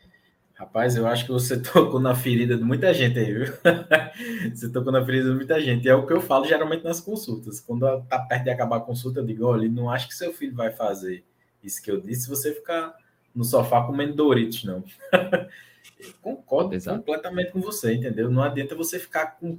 [0.54, 3.46] Rapaz, eu acho que você tocou na ferida de muita gente aí, viu?
[4.54, 5.84] você tocou na ferida de muita gente.
[5.84, 7.60] E é o que eu falo geralmente nas consultas.
[7.60, 10.54] Quando tá perto de acabar a consulta, eu digo: olha, não acho que seu filho
[10.54, 11.24] vai fazer
[11.62, 12.94] isso que eu disse se você ficar
[13.34, 14.84] no sofá comendo Doritos, não.
[16.22, 16.98] concordo Exato.
[16.98, 18.30] completamente com você, entendeu?
[18.30, 19.58] Não adianta você ficar com,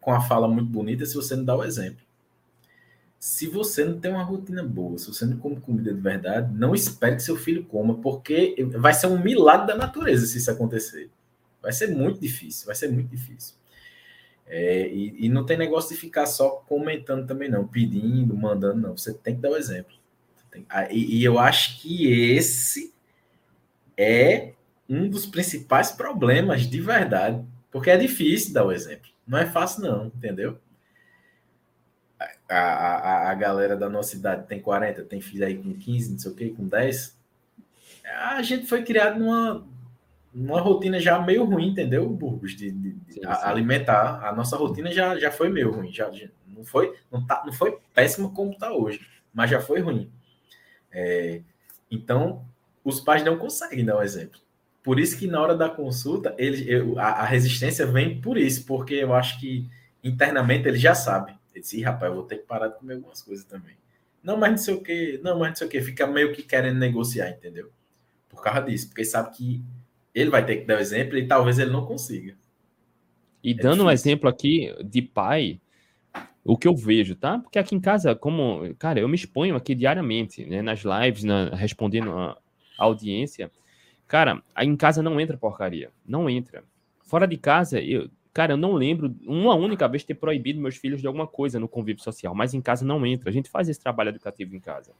[0.00, 2.04] com a fala muito bonita se você não dá o exemplo
[3.20, 6.74] se você não tem uma rotina boa, se você não come comida de verdade, não
[6.74, 11.10] espere que seu filho coma, porque vai ser um milagre da natureza se isso acontecer.
[11.60, 13.54] Vai ser muito difícil, vai ser muito difícil.
[14.46, 18.96] É, e, e, não tem negócio de ficar só comentando também, não, pedindo, mandando, não.
[18.96, 19.94] Você tem que dar o exemplo.
[20.50, 22.92] Tem, e, e eu acho que esse
[23.98, 24.54] é
[24.88, 29.09] um dos principais problemas de verdade, porque é difícil dar o exemplo.
[29.30, 30.58] Não é fácil, não, entendeu?
[32.50, 36.18] a, a, a galera da nossa idade tem 40, tem filho aí com 15, não
[36.18, 37.16] sei o que, com 10,
[38.04, 39.64] a gente foi criado numa,
[40.34, 42.56] numa rotina já meio ruim, entendeu, Burgos?
[42.56, 43.26] De, de, de sim, sim.
[43.26, 44.24] alimentar.
[44.26, 45.92] A nossa rotina já, já foi meio ruim.
[45.92, 46.10] Já,
[46.48, 50.10] não, foi, não, tá, não foi péssima como está hoje, mas já foi ruim.
[50.90, 51.40] É,
[51.88, 52.44] então,
[52.84, 54.40] os pais não conseguem dar um exemplo.
[54.82, 58.64] Por isso que na hora da consulta, ele, eu, a, a resistência vem por isso,
[58.64, 59.68] porque eu acho que
[60.02, 63.22] internamente ele já sabe ele disse, rapaz, eu vou ter que parar de comer algumas
[63.22, 63.76] coisas também.
[64.22, 65.80] Não, mas não sei o que, não, mas não sei o que.
[65.80, 67.70] Fica meio que querendo negociar, entendeu?
[68.28, 69.62] Por causa disso, porque sabe que
[70.14, 72.36] ele vai ter que dar o exemplo e talvez ele não consiga.
[73.42, 73.86] E é dando difícil.
[73.86, 75.60] um exemplo aqui de pai,
[76.44, 77.38] o que eu vejo, tá?
[77.38, 81.50] Porque aqui em casa, como, cara, eu me exponho aqui diariamente, né, nas lives, na,
[81.54, 82.36] respondendo a
[82.78, 83.50] audiência.
[84.10, 86.64] Cara, aí em casa não entra porcaria, não entra.
[87.04, 91.00] Fora de casa, eu, Cara, eu não lembro uma única vez ter proibido meus filhos
[91.00, 93.30] de alguma coisa no convívio social, mas em casa não entra.
[93.30, 94.92] A gente faz esse trabalho educativo em casa.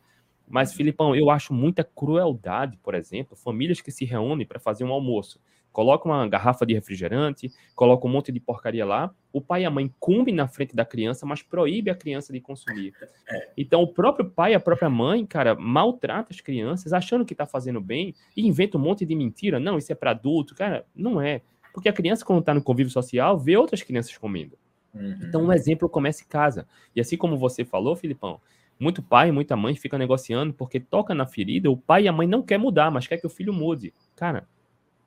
[0.48, 4.92] Mas, Filipão, eu acho muita crueldade, por exemplo, famílias que se reúnem para fazer um
[4.92, 5.40] almoço,
[5.72, 9.70] colocam uma garrafa de refrigerante, colocam um monte de porcaria lá, o pai e a
[9.70, 12.92] mãe comem na frente da criança, mas proíbe a criança de consumir.
[13.28, 13.52] É.
[13.56, 17.46] Então, o próprio pai e a própria mãe, cara, maltrata as crianças, achando que está
[17.46, 19.60] fazendo bem, e inventa um monte de mentira.
[19.60, 20.54] Não, isso é para adulto.
[20.54, 21.42] Cara, não é.
[21.72, 24.58] Porque a criança, quando está no convívio social, vê outras crianças comendo.
[24.92, 25.18] Uhum.
[25.22, 26.66] Então, um exemplo começa em casa.
[26.94, 28.40] E assim como você falou, Filipão,
[28.78, 32.12] muito pai e muita mãe fica negociando porque toca na ferida, o pai e a
[32.12, 33.92] mãe não quer mudar, mas quer que o filho mude.
[34.16, 34.48] Cara,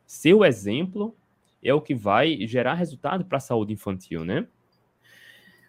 [0.06, 1.16] seu exemplo
[1.64, 4.48] é o que vai gerar resultado para a saúde infantil, né?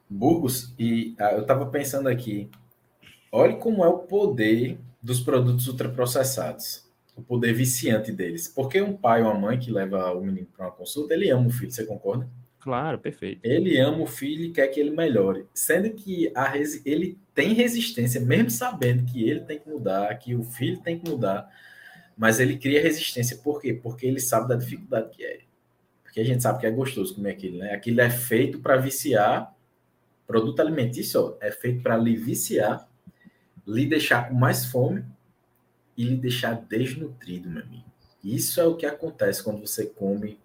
[0.09, 2.51] Burgos, e ah, eu estava pensando aqui,
[3.33, 6.85] olhe como é o poder dos produtos ultraprocessados
[7.16, 8.49] o poder viciante deles.
[8.49, 11.47] Porque um pai ou uma mãe que leva o menino para uma consulta, ele ama
[11.47, 12.29] o filho, você concorda?
[12.61, 13.40] Claro, perfeito.
[13.44, 15.47] Ele ama o filho e quer que ele melhore.
[15.53, 20.35] Sendo que a resi ele tem resistência, mesmo sabendo que ele tem que mudar, que
[20.35, 21.49] o filho tem que mudar,
[22.16, 23.37] mas ele cria resistência.
[23.38, 23.72] Por quê?
[23.74, 25.40] Porque ele sabe da dificuldade que é.
[26.03, 27.74] Porque a gente sabe que é gostoso comer aquilo, né?
[27.74, 29.53] Aquilo é feito para viciar.
[30.27, 32.88] Produto alimentício ó, é feito para lhe viciar,
[33.66, 35.05] lhe deixar com mais fome
[35.96, 37.85] e lhe deixar desnutrido, meu amigo.
[38.22, 40.38] Isso é o que acontece quando você come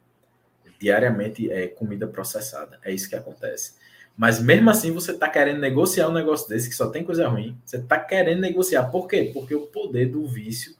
[0.79, 2.79] diariamente é, comida processada.
[2.83, 3.75] É isso que acontece.
[4.17, 7.57] Mas mesmo assim, você está querendo negociar um negócio desse que só tem coisa ruim.
[7.63, 8.85] Você está querendo negociar.
[8.85, 9.31] Por quê?
[9.33, 10.75] Porque o poder do vício,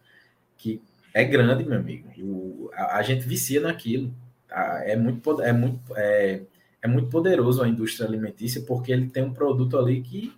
[0.60, 0.82] que
[1.14, 2.10] é grande, meu amigo.
[2.20, 4.14] O, a, a, gente vicia naquilo.
[4.84, 6.42] é, muito, é, muito, é,
[6.82, 10.32] é muito poderoso a indústria alimentícia, porque ele tem um produto ali que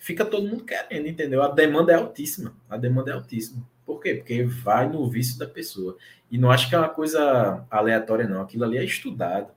[0.00, 1.42] fica todo mundo querendo, entendeu?
[1.42, 2.56] A demanda é altíssima.
[2.68, 3.62] A demanda é altíssima.
[3.84, 4.14] Por quê?
[4.14, 5.96] Porque vai no vício da pessoa.
[6.30, 8.40] E não acho que é uma coisa aleatória, não.
[8.40, 9.52] Aquilo ali é estudado.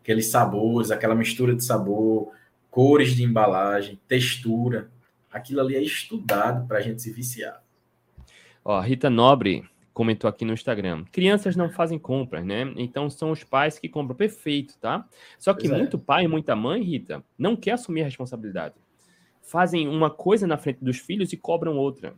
[0.00, 2.32] Aqueles sabores, aquela mistura de sabor.
[2.70, 4.90] cores de embalagem, textura.
[5.30, 7.61] Aquilo ali é estudado para a gente se viciar.
[8.64, 11.04] Ó, Rita Nobre comentou aqui no Instagram.
[11.12, 12.72] Crianças não fazem compras, né?
[12.76, 14.16] Então são os pais que compram.
[14.16, 15.06] Perfeito, tá?
[15.38, 15.78] Só que pois é.
[15.78, 16.00] muito é.
[16.00, 18.74] pai e muita mãe, Rita, não quer assumir a responsabilidade.
[19.42, 22.14] Fazem uma coisa na frente dos filhos e cobram outra.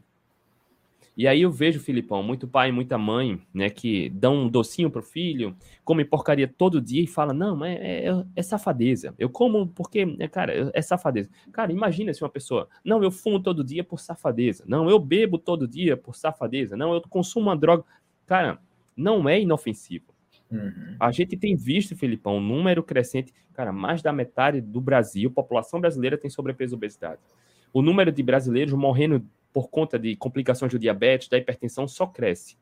[1.17, 4.91] E aí eu vejo, Filipão, muito pai e muita mãe, né, que dão um docinho
[4.91, 9.15] pro filho, come porcaria todo dia e fala, não, é, é, é safadeza.
[9.17, 11.31] Eu como porque, é, cara, é safadeza.
[11.53, 14.65] Cara, imagina se uma pessoa, não, eu fumo todo dia por safadeza.
[14.67, 16.77] Não, eu bebo todo dia por safadeza.
[16.77, 17.85] Não, eu consumo uma droga.
[18.27, 18.59] Cara,
[18.97, 20.15] não é inofensivo.
[20.51, 20.97] Uhum.
[20.99, 25.81] A gente tem visto, Filipão, um número crescente, cara, mais da metade do Brasil, população
[25.81, 27.21] brasileira tem sobrepeso e obesidade.
[27.73, 32.59] O número de brasileiros morrendo por conta de complicações do diabetes, da hipertensão, só cresce.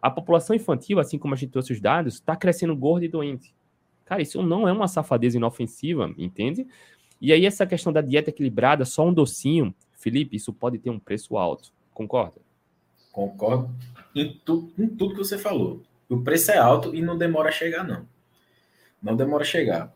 [0.00, 3.52] A população infantil, assim como a gente trouxe os dados, está crescendo gorda e doente.
[4.04, 6.64] Cara, isso não é uma safadeza inofensiva, entende?
[7.20, 11.00] E aí, essa questão da dieta equilibrada, só um docinho, Felipe, isso pode ter um
[11.00, 11.72] preço alto.
[11.92, 12.40] Concorda?
[13.10, 13.74] Concordo
[14.14, 15.82] em, tu, em tudo que você falou.
[16.08, 18.06] O preço é alto e não demora a chegar, não.
[19.02, 19.92] Não demora a chegar.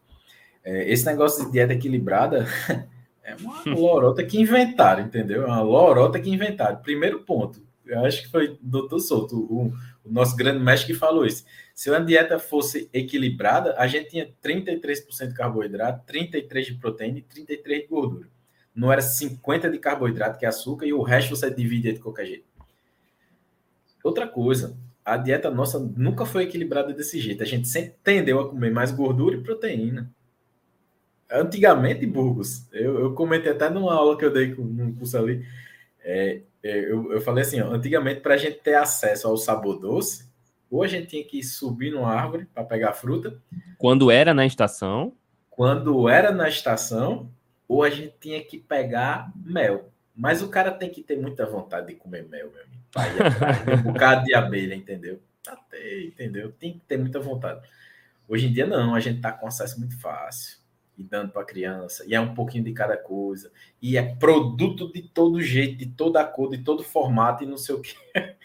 [0.65, 2.47] É, esse negócio de dieta equilibrada
[3.31, 5.45] É uma lorota que inventaram, entendeu?
[5.45, 6.77] É uma lorota que inventaram.
[6.79, 9.73] Primeiro ponto, eu acho que foi doutor Souto, o,
[10.05, 11.45] o, nosso grande mestre, que falou isso.
[11.75, 17.23] Se uma dieta fosse equilibrada, a gente tinha 33% de carboidrato, 33% de proteína e
[17.23, 18.29] 33% de gordura.
[18.75, 22.27] Não era 50% de carboidrato, que é açúcar, e o resto você divide de qualquer
[22.27, 22.45] jeito.
[24.03, 27.43] Outra coisa, a dieta nossa nunca foi equilibrada desse jeito.
[27.43, 30.11] A gente sempre tendeu a comer mais gordura e proteína.
[31.31, 35.47] Antigamente, Burgos, eu, eu comentei até numa aula que eu dei num curso ali,
[36.03, 39.79] é, é, eu, eu falei assim, ó, antigamente para a gente ter acesso ao sabor
[39.79, 40.29] doce,
[40.71, 43.41] ou a gente tinha que subir numa árvore para pegar fruta.
[43.79, 45.13] Quando era na estação.
[45.49, 47.31] Quando era na estação,
[47.69, 49.91] ou a gente tinha que pegar mel.
[50.15, 52.81] Mas o cara tem que ter muita vontade de comer mel, meu amigo.
[52.97, 55.21] Aí, um bocado de abelha, entendeu?
[55.47, 56.53] Até, entendeu?
[56.53, 57.61] Tem que ter muita vontade.
[58.29, 60.60] Hoje em dia, não, a gente está com acesso muito fácil
[61.01, 64.93] e dando para a criança, e é um pouquinho de cada coisa, e é produto
[64.93, 67.95] de todo jeito, de toda cor, de todo formato, e não sei o que.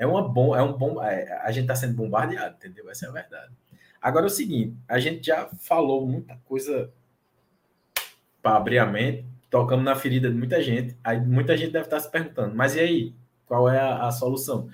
[0.00, 1.02] É uma bom, é um bom.
[1.02, 2.88] É, a gente está sendo bombardeado, entendeu?
[2.88, 3.52] Essa é a verdade.
[4.00, 6.92] Agora é o seguinte, a gente já falou muita coisa
[8.40, 10.96] para abrir a mente, tocamos na ferida de muita gente.
[11.02, 13.14] Aí muita gente deve estar se perguntando, mas e aí?
[13.44, 14.70] Qual é a, a solução?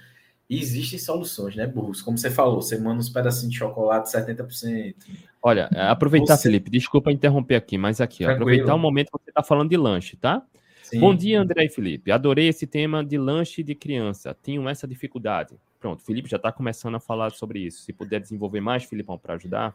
[0.49, 2.03] E existem soluções, né, Burros?
[2.03, 4.95] Como você falou, você manda uns pedacinhos de chocolate 70%.
[5.43, 6.45] Olha, é, aproveitar, você...
[6.45, 9.77] Felipe, desculpa interromper aqui, mas aqui, ó, aproveitar o momento que você está falando de
[9.77, 10.43] lanche, tá?
[10.83, 11.01] Sim.
[11.01, 12.13] Bom dia, André e Felipe.
[12.13, 14.35] Adorei esse tema de lanche de criança.
[14.35, 15.57] Tenho essa dificuldade.
[15.81, 17.83] Pronto, Felipe já está começando a falar sobre isso.
[17.83, 19.75] Se puder desenvolver mais, Filipão, para ajudar.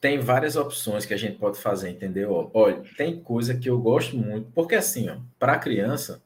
[0.00, 2.50] Tem várias opções que a gente pode fazer, entendeu?
[2.54, 6.22] Olha, tem coisa que eu gosto muito, porque assim, ó, para criança,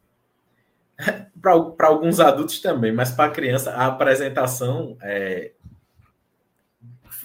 [1.41, 5.53] para alguns adultos também, mas para criança a apresentação é,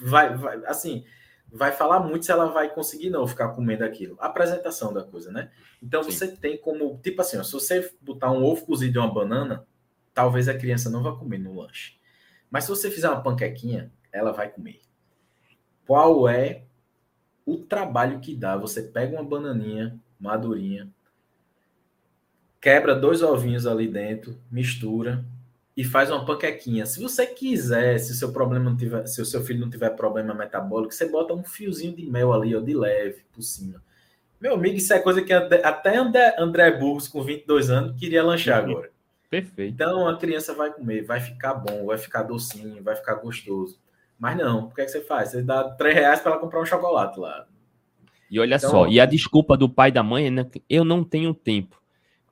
[0.00, 1.04] vai, vai, assim,
[1.52, 4.16] vai falar muito se ela vai conseguir não ficar comendo aquilo.
[4.20, 5.50] A apresentação da coisa, né?
[5.82, 6.10] Então Sim.
[6.10, 9.66] você tem como, tipo assim, ó, se você botar um ovo cozido e uma banana,
[10.14, 11.98] talvez a criança não vá comer no lanche.
[12.50, 14.80] Mas se você fizer uma panquequinha, ela vai comer.
[15.86, 16.64] Qual é
[17.44, 18.56] o trabalho que dá?
[18.56, 20.88] Você pega uma bananinha madurinha,
[22.60, 25.24] quebra dois ovinhos ali dentro, mistura
[25.76, 26.84] e faz uma panquequinha.
[26.84, 29.90] Se você quiser, se o seu problema não tiver, se o seu filho não tiver
[29.90, 33.82] problema metabólico, você bota um fiozinho de mel ali, ó, de leve por cima.
[34.40, 38.64] Meu amigo, isso é coisa que até André, André Burgos, com 22 anos, queria lanchar
[38.64, 38.70] uhum.
[38.70, 38.90] agora.
[39.28, 39.72] Perfeito.
[39.72, 43.78] Então a criança vai comer, vai ficar bom, vai ficar docinho, vai ficar gostoso.
[44.18, 45.30] Mas não, o que, é que você faz?
[45.30, 47.46] Você dá 3 reais para ela comprar um chocolate lá.
[48.30, 50.84] E olha então, só, e a desculpa do pai e da mãe é né, eu
[50.84, 51.79] não tenho tempo.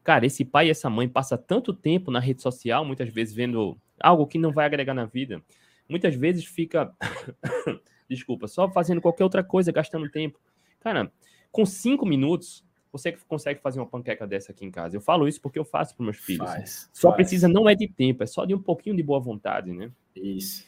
[0.04, 3.76] Cara, esse pai e essa mãe passa tanto tempo na rede social, muitas vezes vendo
[4.00, 5.42] algo que não vai agregar na vida.
[5.88, 6.94] Muitas vezes fica,
[8.08, 10.38] desculpa, só fazendo qualquer outra coisa, gastando tempo.
[10.80, 11.10] Cara,
[11.50, 14.96] com cinco minutos, você consegue fazer uma panqueca dessa aqui em casa.
[14.96, 16.48] Eu falo isso porque eu faço para meus filhos.
[16.48, 17.16] Faz, só faz.
[17.16, 19.90] precisa, não é de tempo, é só de um pouquinho de boa vontade, né?
[20.14, 20.66] Isso.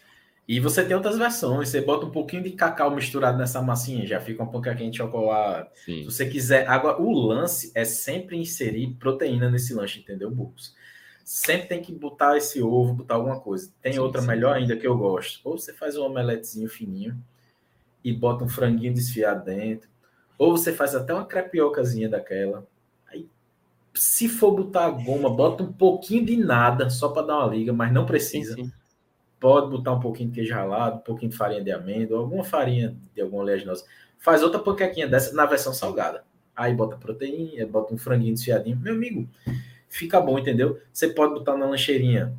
[0.51, 4.21] E você tem outras versões, você bota um pouquinho de cacau misturado nessa massinha, já
[4.21, 5.71] fica um pouquinho de chocolate.
[5.85, 5.99] Sim.
[5.99, 6.69] Se você quiser.
[6.69, 10.75] Agora, o lance é sempre inserir proteína nesse lanche, entendeu, Burgos?
[11.25, 13.73] Sempre tem que botar esse ovo, botar alguma coisa.
[13.81, 14.27] Tem sim, outra sim.
[14.27, 15.39] melhor ainda que eu gosto.
[15.45, 17.17] Ou você faz um omeletezinho fininho
[18.03, 19.89] e bota um franguinho desfiado dentro.
[20.37, 22.67] Ou você faz até uma crepiocazinha daquela.
[23.07, 23.29] Aí,
[23.95, 27.93] se for botar goma, bota um pouquinho de nada, só para dar uma liga, mas
[27.93, 28.57] não precisa.
[28.57, 28.73] Sim,
[29.41, 32.95] pode botar um pouquinho de queijo ralado, um pouquinho de farinha de amêndoa, alguma farinha
[33.15, 33.85] de alguma oleaginosa.
[34.19, 36.23] Faz outra panquequinha dessa na versão salgada.
[36.55, 38.77] aí bota proteína, bota um franguinho desfiadinho.
[38.77, 39.27] Meu amigo,
[39.89, 40.79] fica bom, entendeu?
[40.93, 42.35] Você pode botar na lancheirinha.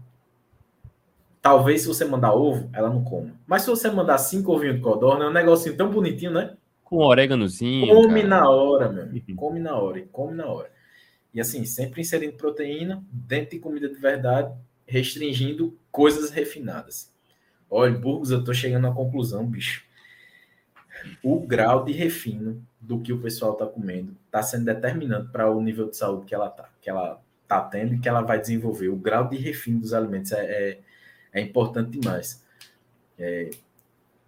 [1.41, 3.33] Talvez se você mandar ovo, ela não coma.
[3.47, 6.55] Mas se você mandar cinco ovinhos de codorna, é um negocinho tão bonitinho, né?
[6.83, 7.95] Com oréganozinho.
[7.95, 8.27] Come cara.
[8.27, 9.35] na hora, meu amigo.
[9.35, 10.69] Come na hora e come na hora.
[11.33, 14.53] E assim, sempre inserindo proteína dentro de comida de verdade,
[14.85, 17.11] restringindo coisas refinadas.
[17.69, 19.83] Olha, Burgos, eu tô chegando à conclusão, bicho.
[21.23, 25.61] O grau de refino do que o pessoal tá comendo tá sendo determinante para o
[25.61, 28.89] nível de saúde que ela tá, que ela tá tendo e que ela vai desenvolver.
[28.89, 30.79] O grau de refino dos alimentos é, é,
[31.33, 32.43] é importante demais.
[33.17, 33.51] É,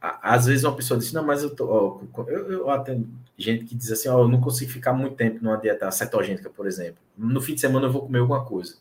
[0.02, 1.66] às vezes uma pessoa diz, não, mas eu tô.
[1.66, 3.08] Ó, eu, eu atendo
[3.38, 6.68] gente que diz assim, ó, eu não consigo ficar muito tempo numa dieta cetogênica, por
[6.68, 7.02] exemplo.
[7.18, 8.76] No fim de semana eu vou comer alguma coisa.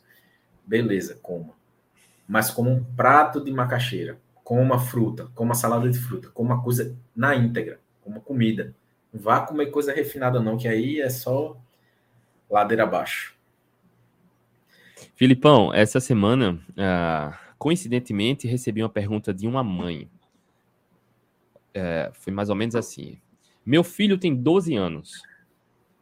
[0.67, 1.55] Beleza, coma.
[2.33, 6.43] Mas como um prato de macaxeira, com uma fruta, com uma salada de fruta, com
[6.43, 8.75] uma coisa na íntegra, como comida.
[9.13, 11.55] Vá comer coisa refinada, não, que aí é só
[12.49, 13.37] ladeira abaixo.
[15.15, 20.09] Filipão, essa semana, uh, coincidentemente, recebi uma pergunta de uma mãe.
[21.75, 23.21] É, foi mais ou menos assim.
[23.63, 25.23] Meu filho tem 12 anos,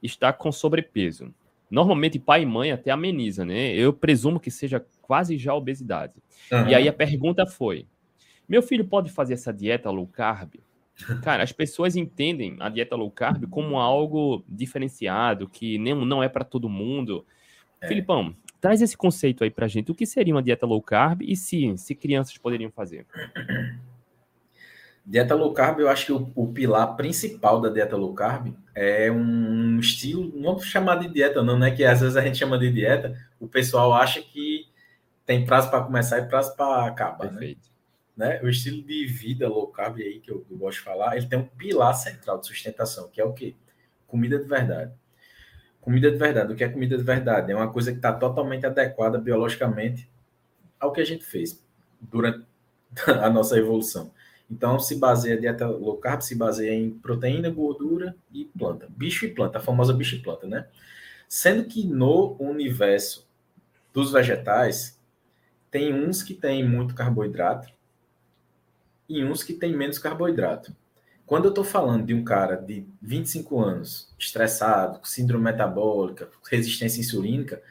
[0.00, 1.34] está com sobrepeso.
[1.68, 3.74] Normalmente pai e mãe até ameniza, né?
[3.74, 6.14] Eu presumo que seja quase já obesidade.
[6.52, 6.68] Uhum.
[6.68, 7.84] E aí a pergunta foi:
[8.48, 10.54] meu filho pode fazer essa dieta low carb?
[11.20, 16.28] Cara, as pessoas entendem a dieta low carb como algo diferenciado, que nem, não é
[16.28, 17.26] para todo mundo.
[17.80, 17.88] É.
[17.88, 19.90] Filipão, traz esse conceito aí pra gente.
[19.90, 23.04] O que seria uma dieta low carb e se, se crianças poderiam fazer?
[25.04, 29.10] Dieta low carb, eu acho que o, o, pilar principal da dieta low carb é
[29.10, 31.72] um estilo, não chamar de dieta, não, né?
[31.72, 34.59] Que às vezes a gente chama de dieta, o pessoal acha que
[35.30, 37.38] tem prazo para começar e prazo para acabar, né?
[37.38, 37.70] Perfeito.
[38.16, 38.30] né?
[38.30, 38.40] né?
[38.42, 41.38] O estilo de vida low carb aí que eu, eu, gosto de falar, ele tem
[41.38, 43.54] um pilar central de sustentação, que é o quê?
[44.08, 44.92] Comida de verdade.
[45.80, 46.52] Comida de verdade.
[46.52, 47.52] O que é comida de verdade?
[47.52, 50.10] É uma coisa que está totalmente adequada biologicamente
[50.80, 51.64] ao que a gente fez
[52.00, 52.44] durante
[53.06, 54.10] a nossa evolução.
[54.50, 58.88] Então, se baseia, a dieta low carb se baseia em proteína, gordura e planta.
[58.90, 60.66] Bicho e planta, a famosa bicho e planta, né?
[61.28, 63.30] Sendo que no universo
[63.92, 64.98] dos vegetais,
[65.70, 67.72] tem uns que têm muito carboidrato
[69.08, 70.74] e uns que têm menos carboidrato.
[71.26, 77.00] Quando eu estou falando de um cara de 25 anos, estressado, com síndrome metabólica, resistência
[77.00, 77.62] insulínica,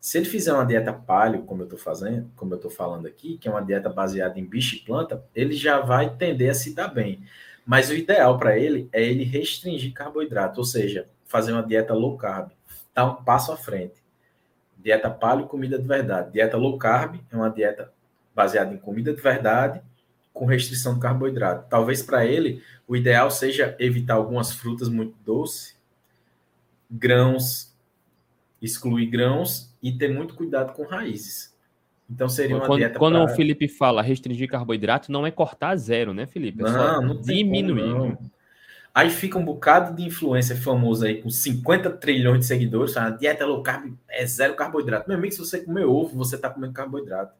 [0.00, 3.36] se ele fizer uma dieta paleo, como eu estou fazendo, como eu estou falando aqui,
[3.36, 6.74] que é uma dieta baseada em bicho e planta, ele já vai tender a se
[6.74, 7.22] dar bem.
[7.66, 12.16] Mas o ideal para ele é ele restringir carboidrato, ou seja, fazer uma dieta low
[12.16, 12.50] carb,
[12.94, 13.99] dar um passo à frente.
[14.82, 16.32] Dieta paleo, comida de verdade.
[16.32, 17.92] Dieta low carb é uma dieta
[18.34, 19.82] baseada em comida de verdade,
[20.32, 21.68] com restrição de carboidrato.
[21.68, 25.78] Talvez para ele o ideal seja evitar algumas frutas muito doces,
[26.90, 27.76] grãos,
[28.60, 31.54] excluir grãos e ter muito cuidado com raízes.
[32.08, 32.98] Então seria uma quando, dieta.
[32.98, 33.24] Quando pra...
[33.24, 36.62] o Felipe fala restringir carboidrato, não é cortar zero, né, Felipe?
[36.62, 37.92] É não, não diminuir.
[37.92, 38.30] Como, não.
[38.92, 43.46] Aí fica um bocado de influência famoso aí com 50 trilhões de seguidores, a dieta
[43.46, 45.08] low carb é zero carboidrato.
[45.08, 47.34] Meu amigo, se você comer ovo, você está comendo carboidrato.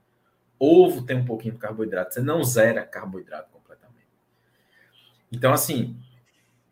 [0.58, 4.06] Ovo tem um pouquinho de carboidrato, você não zera carboidrato completamente.
[5.32, 5.96] Então, assim,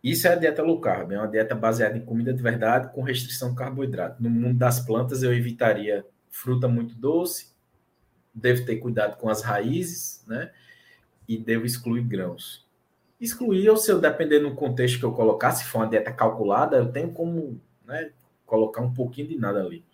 [0.03, 3.03] isso é a dieta low carb, é uma dieta baseada em comida de verdade com
[3.03, 4.23] restrição de carboidrato.
[4.23, 7.53] No mundo das plantas, eu evitaria fruta muito doce,
[8.33, 10.53] devo ter cuidado com as raízes, né?
[11.27, 12.68] E devo excluir grãos.
[13.21, 16.77] Excluir, ou se eu depender do contexto que eu colocar, se for uma dieta calculada,
[16.77, 18.11] eu tenho como né,
[18.47, 19.85] colocar um pouquinho de nada ali.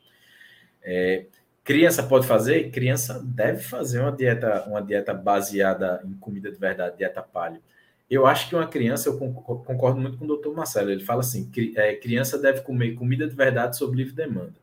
[0.83, 1.27] É,
[1.63, 2.71] criança pode fazer?
[2.71, 7.63] Criança deve fazer uma dieta, uma dieta baseada em comida de verdade, dieta paleo
[8.11, 11.51] eu acho que uma criança, eu concordo muito com o doutor Marcelo, ele fala assim:
[11.77, 14.55] é, criança deve comer comida de verdade sob livre demanda.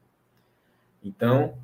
[1.03, 1.55] Então,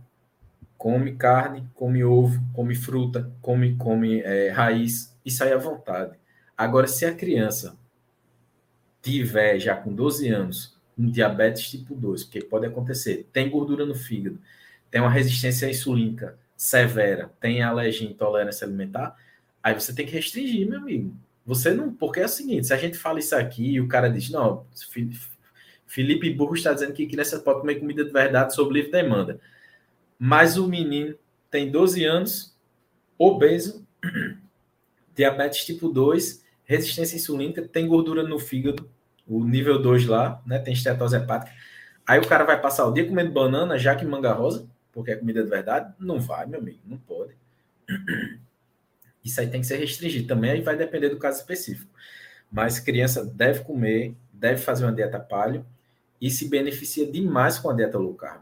[0.78, 6.18] come carne, come ovo, come fruta, come, come é, raiz, isso aí à vontade.
[6.58, 7.78] Agora, se a criança
[9.02, 13.94] tiver já com 12 anos um diabetes tipo 2, porque pode acontecer, tem gordura no
[13.94, 14.40] fígado,
[14.90, 19.16] tem uma resistência insulínica severa, tem alergia, intolerância alimentar,
[19.62, 21.16] aí você tem que restringir, meu amigo.
[21.46, 21.94] Você não.
[21.94, 24.66] Porque é o seguinte: se a gente fala isso aqui e o cara diz, não,
[25.86, 29.40] Felipe Burro está dizendo que criança pode comer comida de verdade sob livre demanda.
[30.20, 31.16] Mas o menino
[31.50, 32.56] tem 12 anos,
[33.18, 33.86] obeso,
[35.16, 38.88] diabetes tipo 2, resistência insulínica, tem gordura no fígado,
[39.26, 40.60] o nível 2 lá, né?
[40.60, 41.56] Tem estetose hepática.
[42.06, 45.16] Aí o cara vai passar o dia comendo banana, já que manga rosa, porque é
[45.16, 45.94] comida de verdade?
[45.98, 47.34] Não vai, meu amigo, não pode.
[49.24, 51.92] Isso aí tem que ser restringido também, aí vai depender do caso específico.
[52.52, 55.66] Mas criança deve comer, deve fazer uma dieta paleo
[56.20, 58.42] e se beneficia demais com a dieta low carb.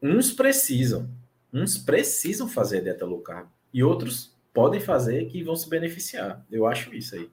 [0.00, 1.08] Uns precisam,
[1.52, 6.44] uns precisam fazer dieta low carb e outros podem fazer que vão se beneficiar.
[6.50, 7.28] Eu acho isso aí.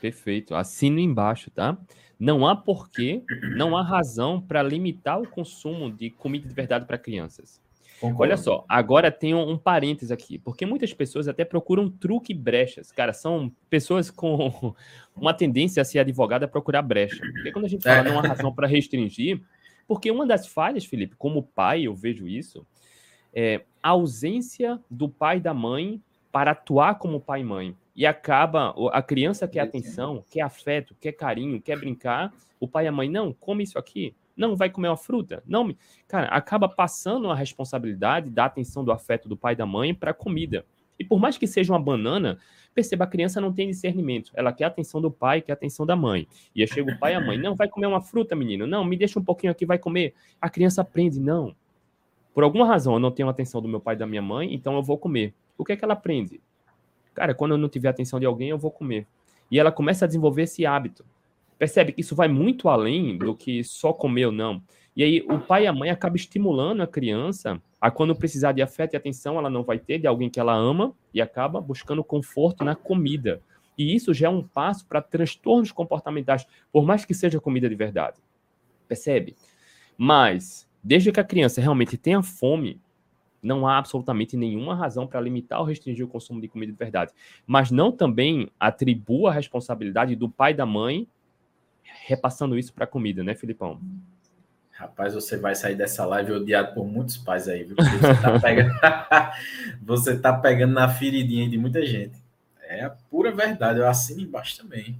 [0.00, 0.54] Perfeito.
[0.54, 1.76] Assino embaixo, tá?
[2.18, 3.22] Não há porquê,
[3.56, 7.60] não há razão para limitar o consumo de comida de verdade para crianças.
[8.00, 8.22] Concordo.
[8.22, 12.36] Olha só, agora tem um, um parênteses aqui, porque muitas pessoas até procuram truque e
[12.36, 12.92] brechas.
[12.92, 14.74] Cara, são pessoas com
[15.16, 17.20] uma tendência a ser advogada a procurar brecha.
[17.20, 18.10] Porque quando a gente fala é.
[18.10, 19.42] não há razão para restringir,
[19.86, 22.64] porque uma das falhas, Felipe, como pai, eu vejo isso,
[23.34, 26.00] é a ausência do pai e da mãe
[26.30, 27.76] para atuar como pai e mãe.
[27.94, 32.88] E acaba, a criança quer atenção, quer afeto, quer carinho, quer brincar, o pai e
[32.88, 35.74] a mãe, não, come isso aqui, não vai comer uma fruta, não,
[36.06, 40.12] cara, acaba passando a responsabilidade da atenção do afeto do pai e da mãe para
[40.12, 40.64] a comida.
[40.98, 42.38] E por mais que seja uma banana,
[42.74, 44.32] perceba, a criança não tem discernimento.
[44.34, 46.26] Ela quer a atenção do pai, quer a atenção da mãe.
[46.54, 48.66] E aí chega o pai e a mãe, não, vai comer uma fruta, menino.
[48.66, 50.14] Não, me deixa um pouquinho aqui, vai comer.
[50.40, 51.54] A criança aprende, não.
[52.34, 54.52] Por alguma razão, eu não tenho a atenção do meu pai e da minha mãe,
[54.52, 55.34] então eu vou comer.
[55.58, 56.40] O que é que ela aprende?
[57.12, 59.06] Cara, quando eu não tiver atenção de alguém, eu vou comer.
[59.50, 61.04] E ela começa a desenvolver esse hábito.
[61.58, 64.62] Percebe que isso vai muito além do que só comer ou não.
[64.94, 68.62] E aí o pai e a mãe acabam estimulando a criança a quando precisar de
[68.62, 72.02] afeto e atenção, ela não vai ter de alguém que ela ama e acaba buscando
[72.02, 73.40] conforto na comida.
[73.76, 77.76] E isso já é um passo para transtornos comportamentais, por mais que seja comida de
[77.76, 78.18] verdade.
[78.88, 79.36] Percebe?
[79.96, 82.80] Mas, desde que a criança realmente tenha fome,
[83.42, 87.12] não há absolutamente nenhuma razão para limitar ou restringir o consumo de comida de verdade.
[87.46, 91.06] Mas não também atribua a responsabilidade do pai e da mãe
[92.06, 93.80] repassando isso para a comida, né, Filipão?
[94.70, 97.76] Rapaz, você vai sair dessa live odiado por muitos pais aí, viu?
[97.76, 100.20] Você tá, pegando...
[100.22, 102.16] tá pegando na feridinha de muita gente.
[102.62, 104.98] É a pura verdade, eu assino embaixo também.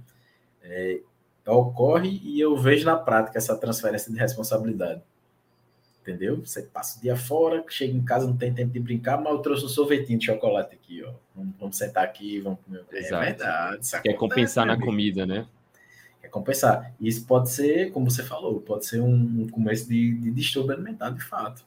[0.61, 0.99] É,
[1.47, 5.01] ocorre e eu vejo na prática essa transferência de responsabilidade
[6.09, 6.41] entendeu?
[6.43, 9.39] Você passa o dia fora, chega em casa, não tem tempo de brincar, mas eu
[9.39, 11.13] trouxe um sorvetinho de chocolate aqui, ó.
[11.35, 12.83] Vamos, vamos sentar aqui, vamos comer.
[12.91, 13.23] Exato.
[13.23, 14.01] É verdade.
[14.01, 15.45] Quer compensar na comida, né?
[16.21, 16.93] Quer compensar.
[16.99, 21.21] Isso pode ser, como você falou, pode ser um, começo de, de distúrbio alimentar, de
[21.21, 21.63] fato.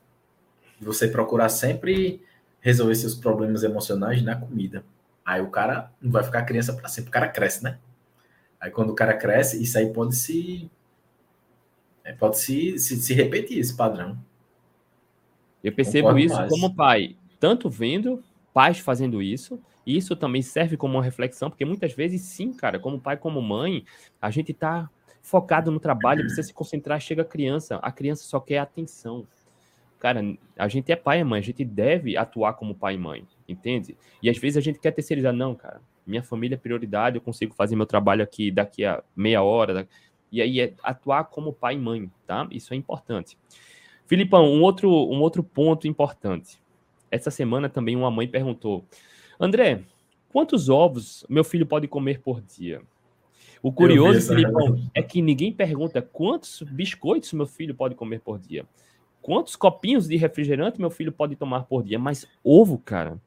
[0.80, 2.20] Você procurar sempre
[2.60, 4.84] resolver seus problemas emocionais na comida.
[5.24, 7.78] Aí o cara não vai ficar criança para sempre, o cara cresce, né?
[8.60, 10.70] Aí quando o cara cresce, isso aí pode se
[12.04, 14.18] é, pode se, se, se, repetir esse padrão.
[15.62, 16.50] Eu percebo Concordo isso mais.
[16.50, 21.64] como pai, tanto vendo pais fazendo isso, e isso também serve como uma reflexão, porque
[21.64, 23.84] muitas vezes, sim, cara, como pai, como mãe,
[24.20, 24.88] a gente tá
[25.20, 29.26] focado no trabalho, precisa se concentrar, chega a criança, a criança só quer atenção.
[29.98, 30.20] Cara,
[30.56, 33.96] a gente é pai e mãe, a gente deve atuar como pai e mãe, entende?
[34.20, 37.54] E às vezes a gente quer terceirizar, não, cara, minha família é prioridade, eu consigo
[37.54, 39.88] fazer meu trabalho aqui daqui a meia hora,
[40.30, 42.48] e aí é atuar como pai e mãe, tá?
[42.50, 43.38] Isso é importante.
[44.06, 46.60] Filipão, um outro, um outro ponto importante.
[47.10, 48.84] Essa semana também uma mãe perguntou:
[49.38, 49.82] André,
[50.32, 52.82] quantos ovos meu filho pode comer por dia?
[53.62, 58.66] O curioso, Filipão, é que ninguém pergunta quantos biscoitos meu filho pode comer por dia.
[59.20, 61.96] Quantos copinhos de refrigerante meu filho pode tomar por dia?
[61.96, 63.20] Mas ovo, cara.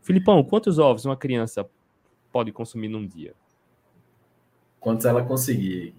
[0.00, 1.68] Filipão, quantos ovos uma criança
[2.30, 3.34] pode consumir num dia?
[4.78, 5.92] Quantos ela conseguir.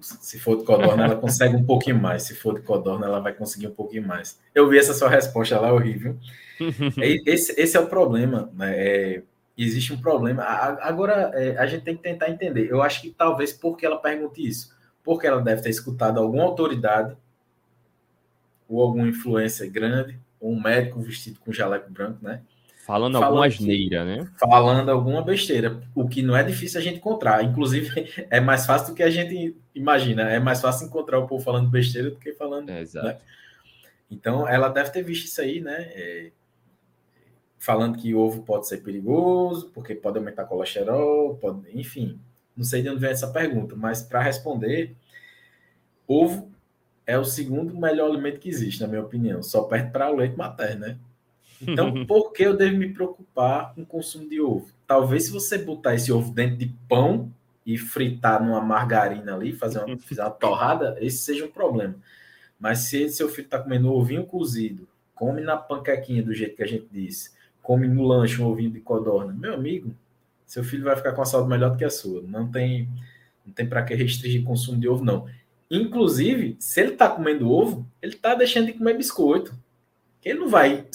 [0.00, 2.22] Se for de codorna, ela consegue um pouquinho mais.
[2.22, 4.40] Se for de codorna, ela vai conseguir um pouquinho mais.
[4.54, 6.16] Eu vi essa sua resposta lá, horrível.
[7.26, 8.50] esse, esse é o problema.
[8.54, 8.74] Né?
[8.76, 9.22] É,
[9.58, 10.42] existe um problema.
[10.44, 12.70] Agora, é, a gente tem que tentar entender.
[12.70, 14.74] Eu acho que talvez porque ela pergunte isso.
[15.02, 17.16] Porque ela deve ter escutado alguma autoridade
[18.68, 22.40] ou alguma influência grande, ou um médico vestido com jaleco branco, né?
[22.84, 24.30] Falando, alguma asneira, né?
[24.36, 27.42] Falando alguma besteira, o que não é difícil a gente encontrar.
[27.42, 30.22] Inclusive, é mais fácil do que a gente imagina.
[30.24, 32.68] É mais fácil encontrar o povo falando besteira do que falando.
[32.68, 33.06] É, exato.
[33.06, 33.18] Né?
[34.10, 35.76] Então, ela deve ter visto isso aí, né?
[35.94, 36.30] É,
[37.58, 42.20] falando que ovo pode ser perigoso, porque pode aumentar colesterol, pode, enfim.
[42.54, 44.94] Não sei de onde vem essa pergunta, mas para responder,
[46.06, 46.52] ovo
[47.06, 50.36] é o segundo melhor alimento que existe, na minha opinião, só perto para o leite
[50.36, 50.98] materno, né?
[51.60, 54.68] Então, por que eu devo me preocupar com o consumo de ovo?
[54.86, 57.32] Talvez se você botar esse ovo dentro de pão
[57.64, 61.94] e fritar numa margarina ali, fazer uma, fazer uma torrada, esse seja um problema.
[62.58, 66.62] Mas se seu filho está comendo um ovinho cozido, come na panquequinha do jeito que
[66.62, 67.30] a gente disse,
[67.62, 69.94] come no lanche um ovinho de codorna, meu amigo,
[70.46, 72.22] seu filho vai ficar com a saúde melhor do que a sua.
[72.22, 72.88] Não tem,
[73.44, 75.26] não tem para que restringir o consumo de ovo, não.
[75.70, 79.54] Inclusive, se ele está comendo ovo, ele está deixando de comer biscoito.
[80.22, 80.86] Ele não vai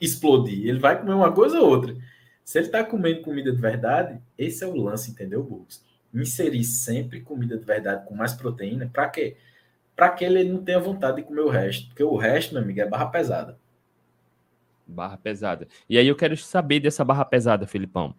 [0.00, 0.66] explodir.
[0.66, 1.96] Ele vai comer uma coisa ou outra.
[2.44, 5.84] Se ele está comendo comida de verdade, esse é o lance, entendeu, Burgos?
[6.12, 9.36] Inserir sempre comida de verdade com mais proteína, para quê?
[10.00, 11.88] para que ele não tenha vontade de comer o resto.
[11.88, 13.58] Porque o resto, meu amigo, é barra pesada.
[14.86, 15.68] Barra pesada.
[15.90, 18.14] E aí eu quero saber dessa barra pesada, Filipão.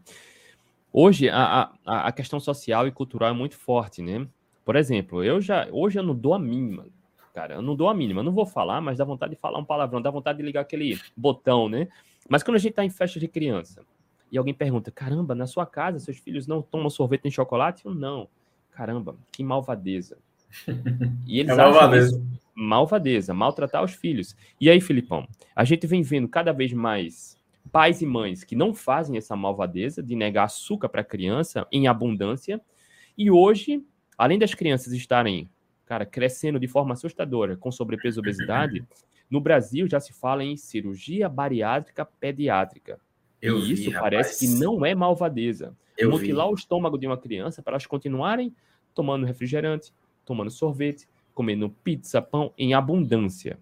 [0.94, 4.28] Hoje a, a, a questão social e cultural é muito forte, né?
[4.64, 6.86] Por exemplo, eu já hoje eu não dou a mínima,
[7.34, 9.66] cara, eu não dou a mínima, não vou falar, mas dá vontade de falar um
[9.66, 11.88] palavrão, dá vontade de ligar aquele botão, né?
[12.30, 13.84] Mas quando a gente tá em festa de criança
[14.32, 17.86] e alguém pergunta, caramba, na sua casa seus filhos não tomam sorvete em chocolate?
[17.86, 18.28] Eu não.
[18.72, 20.18] Caramba, que malvadeza.
[21.26, 22.16] E eles é malvadeza.
[22.18, 24.36] Isso, malvadeza, maltratar os filhos.
[24.60, 27.40] E aí, Filipão, a gente vem vendo cada vez mais
[27.72, 31.88] pais e mães que não fazem essa malvadeza de negar açúcar para a criança em
[31.88, 32.62] abundância.
[33.18, 33.84] E hoje,
[34.18, 35.50] além das crianças estarem,
[35.92, 38.88] cara, crescendo de forma assustadora com sobrepeso e obesidade,
[39.30, 42.98] no Brasil já se fala em cirurgia bariátrica pediátrica.
[43.42, 44.02] Eu e vi, isso rapaz.
[44.02, 45.76] parece que não é malvadeza.
[45.98, 46.54] Eu Mutilar vi.
[46.54, 48.56] o estômago de uma criança para elas continuarem
[48.96, 49.92] tomando refrigerante,
[50.26, 53.60] tomando sorvete, comendo pizza, pão em abundância.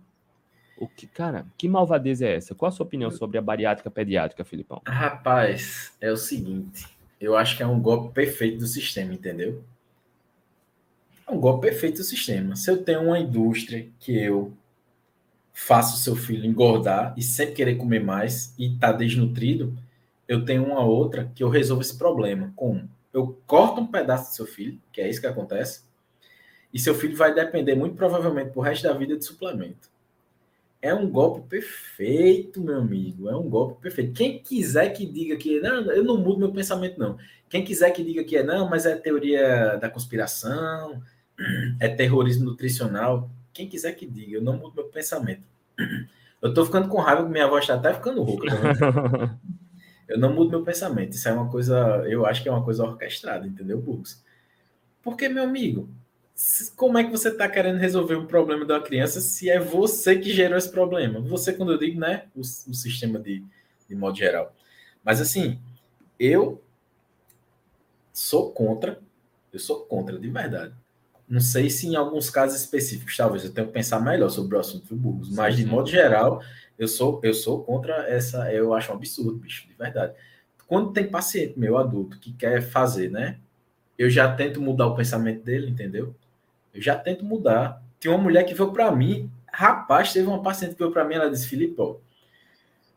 [0.77, 2.53] O que, cara, que malvadeza é essa?
[2.53, 4.83] Qual a sua opinião sobre a bariátrica pediátrica, Filipão?
[4.85, 6.85] Rapaz, é o seguinte.
[7.19, 9.63] Eu acho que é um golpe perfeito do sistema, entendeu?
[11.29, 12.55] É um golpe perfeito do sistema.
[12.55, 14.51] Se eu tenho uma indústria que eu
[15.53, 19.77] faço o seu filho engordar e sempre querer comer mais e tá desnutrido,
[20.27, 22.51] eu tenho uma outra que eu resolvo esse problema.
[22.55, 22.89] Como?
[23.13, 25.83] Eu corto um pedaço do seu filho, que é isso que acontece,
[26.73, 29.87] e seu filho vai depender muito provavelmente pro resto da vida de suplemento.
[30.81, 33.29] É um golpe perfeito, meu amigo.
[33.29, 34.13] É um golpe perfeito.
[34.13, 37.17] Quem quiser que diga que não, eu não mudo meu pensamento, não.
[37.49, 41.01] Quem quiser que diga que é não, mas é teoria da conspiração,
[41.79, 43.29] é terrorismo nutricional.
[43.53, 45.43] Quem quiser que diga, eu não mudo meu pensamento.
[46.41, 48.47] Eu tô ficando com raiva, minha voz tá até ficando rouca.
[48.47, 49.37] Tá
[50.07, 51.13] eu não mudo meu pensamento.
[51.13, 51.77] Isso é uma coisa,
[52.07, 54.23] eu acho que é uma coisa orquestrada, entendeu, Burgos?
[55.01, 55.89] Porque, meu amigo,
[56.75, 60.31] como é que você está querendo resolver o problema da criança se é você que
[60.31, 61.19] gerou esse problema?
[61.19, 63.43] Você, quando eu digo, né, o, o sistema de,
[63.87, 64.55] de modo geral.
[65.03, 65.59] Mas assim,
[66.17, 66.61] eu
[68.13, 68.99] sou contra,
[69.51, 70.73] eu sou contra, de verdade.
[71.29, 74.59] Não sei se em alguns casos específicos, talvez eu tenha que pensar melhor sobre o
[74.59, 76.41] assunto do Burgos, mas de modo geral,
[76.77, 80.13] eu sou, eu sou contra essa, eu acho um absurdo, bicho, de verdade.
[80.65, 83.37] Quando tem paciente meu adulto que quer fazer, né?
[83.95, 86.15] Eu já tento mudar o pensamento dele, entendeu?
[86.73, 87.83] Eu já tento mudar.
[87.99, 91.15] Tem uma mulher que veio para mim, rapaz, teve uma paciente que veio para mim,
[91.15, 91.95] ela disse: Felipe, ó,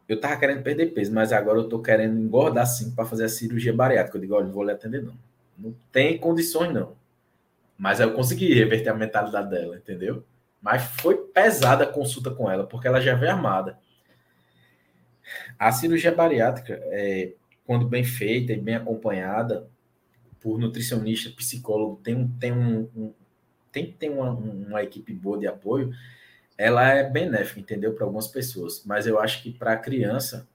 [0.08, 3.28] eu tava querendo perder peso, mas agora eu tô querendo engordar sim para fazer a
[3.28, 4.16] cirurgia bariátrica.
[4.16, 5.14] Eu digo: olha, não vou lhe atender, não.
[5.58, 7.01] Não tem condições, não.
[7.76, 10.24] Mas eu consegui reverter a mentalidade dela, entendeu?
[10.60, 13.78] Mas foi pesada a consulta com ela, porque ela já veio armada.
[15.58, 17.32] A cirurgia bariátrica, é,
[17.66, 19.68] quando bem feita e bem acompanhada
[20.40, 23.14] por nutricionista, psicólogo, tem, um, tem um, um,
[23.70, 25.92] tem que ter uma, uma equipe boa de apoio,
[26.58, 27.94] ela é benéfica, entendeu?
[27.94, 28.82] Para algumas pessoas.
[28.84, 30.48] Mas eu acho que para a criança,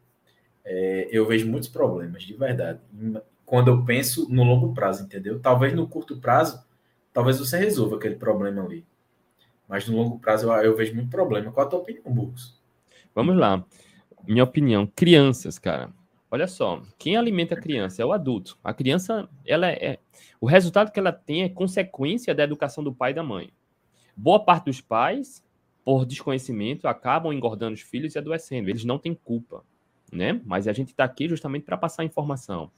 [0.63, 2.80] é, eu vejo muitos problemas, de verdade.
[3.45, 5.39] Quando eu penso no longo prazo, entendeu?
[5.39, 6.61] Talvez no curto prazo,
[7.18, 8.86] talvez você resolva aquele problema ali.
[9.68, 11.51] Mas no longo prazo eu, eu vejo muito problema.
[11.51, 12.61] Qual a tua opinião, Burgos?
[13.15, 13.65] Vamos lá.
[14.28, 15.91] Minha opinião, crianças, cara.
[16.30, 18.55] Olha só, quem alimenta a criança é o adulto.
[18.63, 19.97] A criança, ela é,
[20.39, 23.49] o resultado que ela tem é consequência da educação do pai e da mãe.
[24.15, 25.43] Boa parte dos pais,
[25.84, 28.70] por desconhecimento, acabam engordando os filhos e adoecendo.
[28.70, 29.65] Eles não têm culpa,
[30.13, 30.39] né?
[30.45, 32.70] Mas a gente está aqui justamente para passar informação.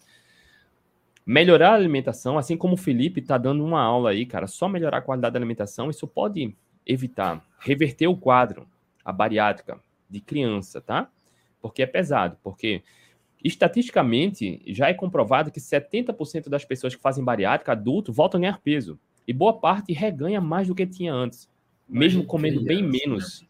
[1.32, 4.98] Melhorar a alimentação, assim como o Felipe está dando uma aula aí, cara, só melhorar
[4.98, 6.56] a qualidade da alimentação, isso pode
[6.86, 8.68] evitar, reverter o quadro,
[9.06, 11.08] a bariátrica de criança, tá?
[11.62, 12.82] Porque é pesado, porque
[13.44, 18.60] Estatisticamente, já é comprovado que 70% das pessoas que fazem bariátrica adulto voltam a ganhar
[18.60, 19.00] peso.
[19.26, 21.50] E boa parte reganha mais do que tinha antes,
[21.88, 23.46] mesmo comendo bem menos.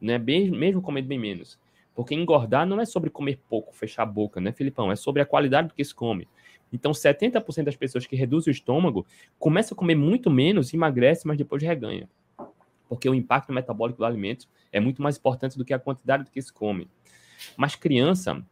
[0.00, 0.18] Né?
[0.18, 1.58] Bem, mesmo comendo bem menos.
[1.94, 4.90] Porque engordar não é sobre comer pouco, fechar a boca, né, Filipão?
[4.90, 6.26] É sobre a qualidade do que se come.
[6.72, 9.06] Então, 70% das pessoas que reduzem o estômago
[9.38, 12.08] começam a comer muito menos, emagrece, mas depois reganha.
[12.88, 16.30] Porque o impacto metabólico do alimento é muito mais importante do que a quantidade do
[16.30, 16.88] que se come.
[17.56, 18.44] Mas criança,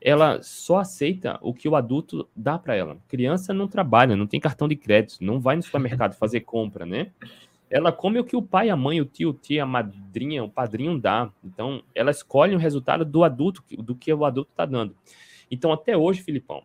[0.00, 2.98] ela só aceita o que o adulto dá para ela.
[3.08, 7.10] Criança não trabalha, não tem cartão de crédito, não vai no supermercado fazer compra, né?
[7.70, 10.50] Ela come o que o pai, a mãe, o tio, a tia, a madrinha, o
[10.50, 11.32] padrinho dá.
[11.42, 14.94] Então, ela escolhe o resultado do adulto, do que o adulto está dando.
[15.50, 16.62] Então, até hoje, Filipão,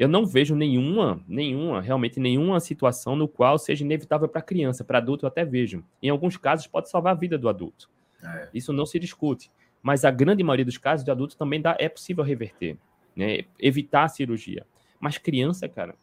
[0.00, 4.98] eu não vejo nenhuma, nenhuma, realmente nenhuma situação no qual seja inevitável para criança, para
[4.98, 5.84] adulto eu até vejo.
[6.02, 7.88] Em alguns casos pode salvar a vida do adulto.
[8.20, 8.48] É.
[8.52, 9.50] Isso não se discute
[9.82, 12.76] mas a grande maioria dos casos de adulto também dá, é possível reverter,
[13.16, 13.44] né?
[13.58, 14.66] evitar a cirurgia.
[14.98, 15.94] Mas criança, cara,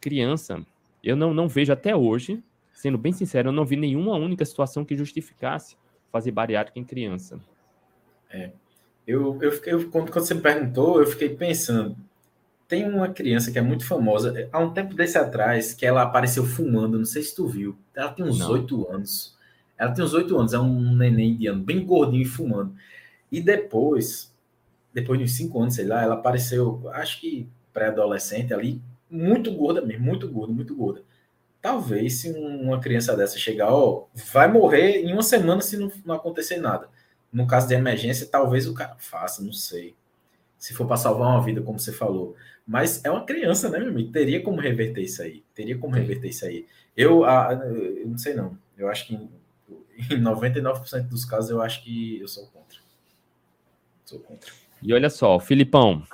[0.00, 0.64] criança,
[1.02, 2.42] eu não, não vejo até hoje
[2.72, 5.76] sendo bem sincero, eu não vi nenhuma única situação que justificasse
[6.10, 7.38] fazer bariátrica em criança.
[8.30, 8.50] É.
[9.06, 11.96] Eu, eu fiquei, eu, quando, quando você me perguntou, eu fiquei pensando.
[12.72, 16.42] Tem uma criança que é muito famosa, há um tempo desse atrás, que ela apareceu
[16.42, 17.76] fumando, não sei se tu viu.
[17.94, 19.36] Ela tem uns oito anos.
[19.76, 22.74] Ela tem uns oito anos, é um neném indiano, bem gordinho e fumando.
[23.30, 24.34] E depois,
[24.90, 29.82] depois de uns cinco anos, sei lá, ela apareceu, acho que pré-adolescente ali, muito gorda
[29.82, 31.02] mesmo, muito gorda, muito gorda.
[31.60, 36.14] Talvez se uma criança dessa chegar, ó, vai morrer em uma semana se não, não
[36.14, 36.88] acontecer nada.
[37.30, 39.94] No caso de emergência, talvez o cara faça, não sei.
[40.62, 42.36] Se for para salvar uma vida, como você falou.
[42.64, 44.12] Mas é uma criança, né, meu amigo?
[44.12, 45.42] Teria como reverter isso aí.
[45.52, 46.66] Teria como reverter isso aí.
[46.96, 48.56] Eu, ah, eu não sei não.
[48.78, 49.14] Eu acho que
[50.08, 52.78] em 99% dos casos eu acho que eu sou contra.
[54.04, 54.52] Sou contra.
[54.80, 56.04] E olha só, Filipão,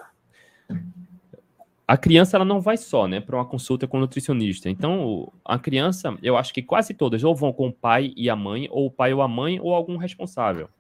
[1.86, 4.70] a criança ela não vai só, né, para uma consulta com o nutricionista.
[4.70, 8.36] Então, a criança, eu acho que quase todas ou vão com o pai e a
[8.36, 10.70] mãe, ou o pai ou a mãe, ou algum responsável.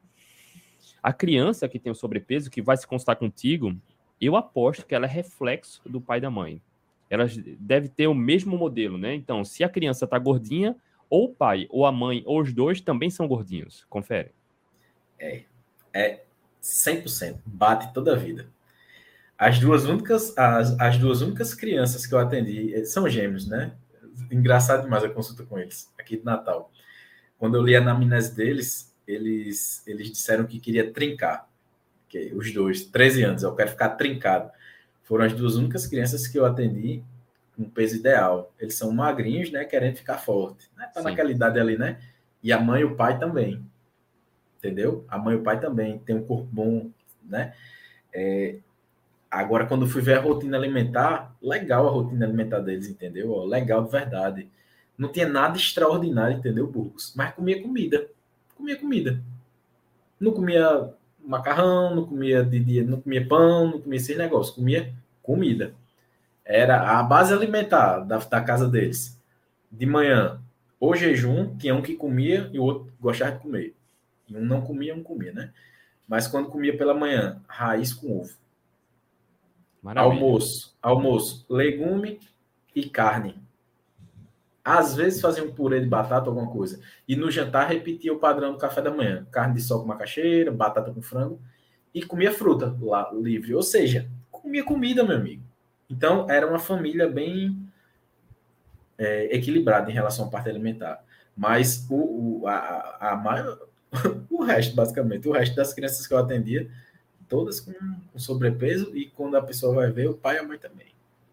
[1.02, 3.76] A criança que tem o sobrepeso, que vai se consultar contigo,
[4.20, 6.60] eu aposto que ela é reflexo do pai e da mãe.
[7.08, 7.24] Ela
[7.58, 9.14] deve ter o mesmo modelo, né?
[9.14, 10.76] Então, se a criança está gordinha,
[11.08, 13.86] ou o pai, ou a mãe, ou os dois também são gordinhos.
[13.88, 14.32] Confere.
[15.18, 15.44] É,
[15.92, 16.22] é
[16.62, 17.38] 100%.
[17.46, 18.48] Bate toda a vida.
[19.38, 23.72] As duas únicas, as, as duas únicas crianças que eu atendi eh, são gêmeos, né?
[24.30, 26.72] Engraçado demais a consulta com eles, aqui de Natal.
[27.38, 31.48] Quando eu li a anamnese deles, eles, eles disseram que queria trincar.
[32.08, 34.50] Que os dois, 13 anos, eu quero ficar trincado.
[35.02, 37.02] Foram as duas únicas crianças que eu atendi
[37.56, 38.52] com peso ideal.
[38.58, 39.64] Eles são magrinhos, né?
[39.64, 40.70] Querendo ficar forte.
[40.76, 40.88] Né?
[40.94, 41.08] Tá Sim.
[41.08, 41.98] naquela idade ali, né?
[42.42, 43.64] E a mãe e o pai também.
[44.58, 45.04] Entendeu?
[45.08, 46.90] A mãe e o pai também tem um corpo bom,
[47.24, 47.54] né?
[48.12, 48.58] É,
[49.30, 53.44] Agora, quando fui ver a rotina alimentar, legal a rotina alimentar deles, entendeu?
[53.44, 54.50] legal de verdade.
[54.96, 57.12] Não tinha nada extraordinário, entendeu, Burgos?
[57.14, 58.08] Mas comia comida.
[58.58, 59.22] Comia comida.
[60.18, 60.92] Não comia
[61.24, 64.54] macarrão, não comia de dia, não comia pão, não comia esses negócios.
[64.56, 64.92] Comia
[65.22, 65.74] comida.
[66.44, 69.16] Era a base alimentar da, da casa deles.
[69.70, 70.40] De manhã,
[70.80, 73.76] ou jejum, tinha um que comia e o outro gostava de comer.
[74.26, 75.52] E um não comia, um comia, né?
[76.08, 78.34] Mas quando comia pela manhã, raiz com ovo
[79.80, 80.12] Maravilha.
[80.12, 82.18] Almoço, almoço, legume
[82.74, 83.36] e carne.
[84.70, 86.78] Às vezes fazia um purê de batata, alguma coisa.
[87.08, 90.52] E no jantar repetia o padrão do café da manhã: carne de sol com macaxeira,
[90.52, 91.40] batata com frango
[91.94, 93.54] e comia fruta lá livre.
[93.54, 95.42] Ou seja, comia comida, meu amigo.
[95.88, 97.66] Então era uma família bem
[98.98, 101.02] é, equilibrada em relação à parte alimentar.
[101.34, 103.58] Mas o, o, a, a, a,
[104.28, 106.68] o resto, basicamente, o resto das crianças que eu atendia
[107.26, 110.58] todas com, com sobrepeso e quando a pessoa vai ver, o pai e a mãe
[110.58, 110.88] também.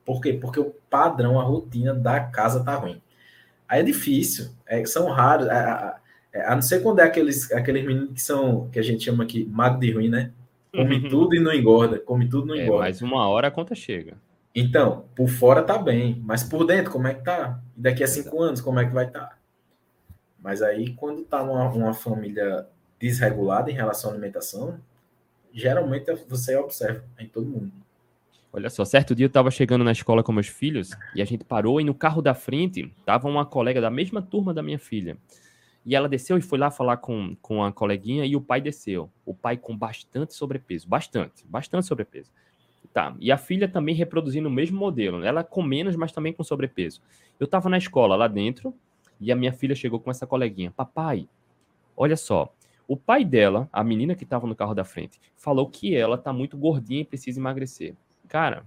[0.05, 0.31] Por quê?
[0.31, 3.01] Porque o padrão, a rotina da casa tá ruim.
[3.68, 5.99] Aí é difícil, é, são raros, a,
[6.34, 9.24] a, a, não ser quando é aqueles, aqueles meninos que são, que a gente chama
[9.24, 10.32] aqui, magro de ruim, né?
[10.72, 11.09] Come uhum.
[11.09, 12.84] tudo e não engorda, come tudo e não é, engorda.
[12.84, 14.18] Mas uma hora a conta chega.
[14.53, 17.59] Então, por fora tá bem, mas por dentro, como é que tá?
[17.76, 19.20] E daqui a cinco anos, como é que vai estar?
[19.20, 19.38] Tá?
[20.39, 22.68] Mas aí, quando tá numa uma família
[22.99, 24.80] desregulada em relação à alimentação,
[25.51, 27.72] geralmente você observa em todo mundo.
[28.56, 31.43] Olha só, certo dia eu estava chegando na escola com meus filhos e a gente
[31.43, 35.18] parou e no carro da frente tava uma colega da mesma turma da minha filha.
[35.86, 39.12] E ela desceu e foi lá falar com, com a coleguinha e o pai desceu.
[39.26, 42.32] O pai com bastante sobrepeso, bastante, bastante sobrepeso.
[42.93, 46.41] Tá, e a filha também reproduzindo o mesmo modelo, ela com menos, mas também com
[46.41, 47.01] sobrepeso.
[47.38, 48.74] Eu estava na escola lá dentro
[49.20, 50.72] e a minha filha chegou com essa coleguinha.
[50.72, 51.28] Papai,
[51.97, 52.53] olha só,
[52.88, 56.32] o pai dela, a menina que estava no carro da frente, falou que ela tá
[56.32, 57.93] muito gordinha e precisa emagrecer.
[58.28, 58.65] Cara,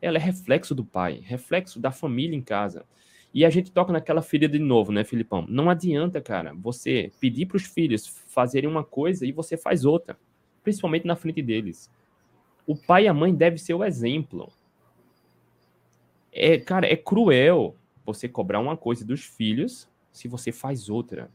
[0.00, 2.84] ela é reflexo do pai, reflexo da família em casa.
[3.32, 5.44] E a gente toca naquela ferida de novo, né, Filipão?
[5.48, 10.18] Não adianta, cara, você pedir para os filhos fazerem uma coisa e você faz outra,
[10.64, 11.88] principalmente na frente deles.
[12.66, 14.52] O pai e a mãe devem ser o exemplo.
[16.32, 21.30] É, cara, é cruel você cobrar uma coisa dos filhos se você faz outra.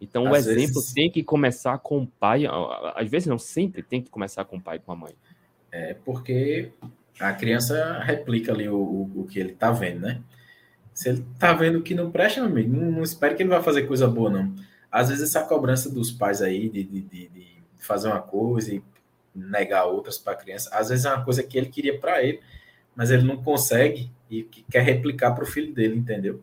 [0.00, 0.92] Então, às o exemplo vezes...
[0.92, 2.44] tem que começar com o pai.
[2.94, 5.14] Às vezes, não, sempre tem que começar com o pai e com a mãe.
[5.76, 6.72] É porque
[7.20, 10.22] a criança replica ali o, o, o que ele tá vendo, né?
[10.94, 13.62] Se ele tá vendo que não presta, meu amigo, não, não espere que ele vai
[13.62, 14.54] fazer coisa boa, não.
[14.90, 18.82] Às vezes, essa cobrança dos pais aí de, de, de, de fazer uma coisa e
[19.34, 22.40] negar outras para a criança, às vezes é uma coisa que ele queria para ele,
[22.94, 26.42] mas ele não consegue e quer replicar para o filho dele, entendeu?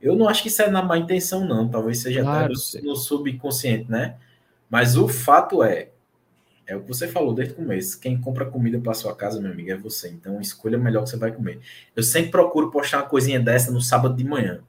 [0.00, 1.68] Eu não acho que isso é na má intenção, não.
[1.68, 4.16] Talvez seja claro, até no, no, subconsciente, né?
[4.68, 5.90] Mas o fato é,
[6.72, 8.00] é o que você falou desde o começo.
[8.00, 10.08] Quem compra comida para sua casa, meu amigo, é você.
[10.08, 11.60] Então escolha melhor que você vai comer.
[11.94, 14.60] Eu sempre procuro postar uma coisinha dessa no sábado de manhã.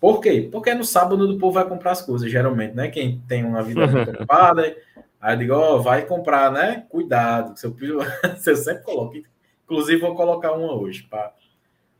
[0.00, 0.48] Por quê?
[0.50, 2.88] Porque no sábado o povo vai comprar as coisas, geralmente, né?
[2.88, 4.76] Quem tem uma vida muito ocupada,
[5.20, 6.86] aí eu digo, ó, oh, vai comprar, né?
[6.88, 7.98] Cuidado, seu filho,
[8.46, 9.16] eu sempre coloco.
[9.64, 11.34] Inclusive, vou colocar uma hoje para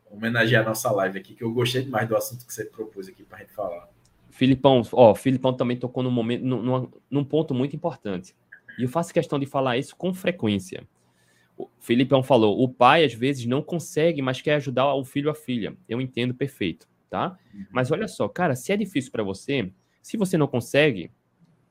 [0.09, 3.23] homenagear a nossa live aqui, que eu gostei demais do assunto que você propôs aqui
[3.23, 3.89] para a gente falar.
[4.29, 8.33] Filipão, ó, Filipão também tocou num momento, num, num ponto muito importante.
[8.77, 10.87] E eu faço questão de falar isso com frequência.
[11.57, 15.31] O Filipão falou: o pai às vezes não consegue, mas quer ajudar o filho ou
[15.31, 15.75] a filha.
[15.89, 17.37] Eu entendo perfeito, tá?
[17.53, 17.65] Uhum.
[17.71, 19.71] Mas olha só, cara, se é difícil para você,
[20.01, 21.11] se você não consegue,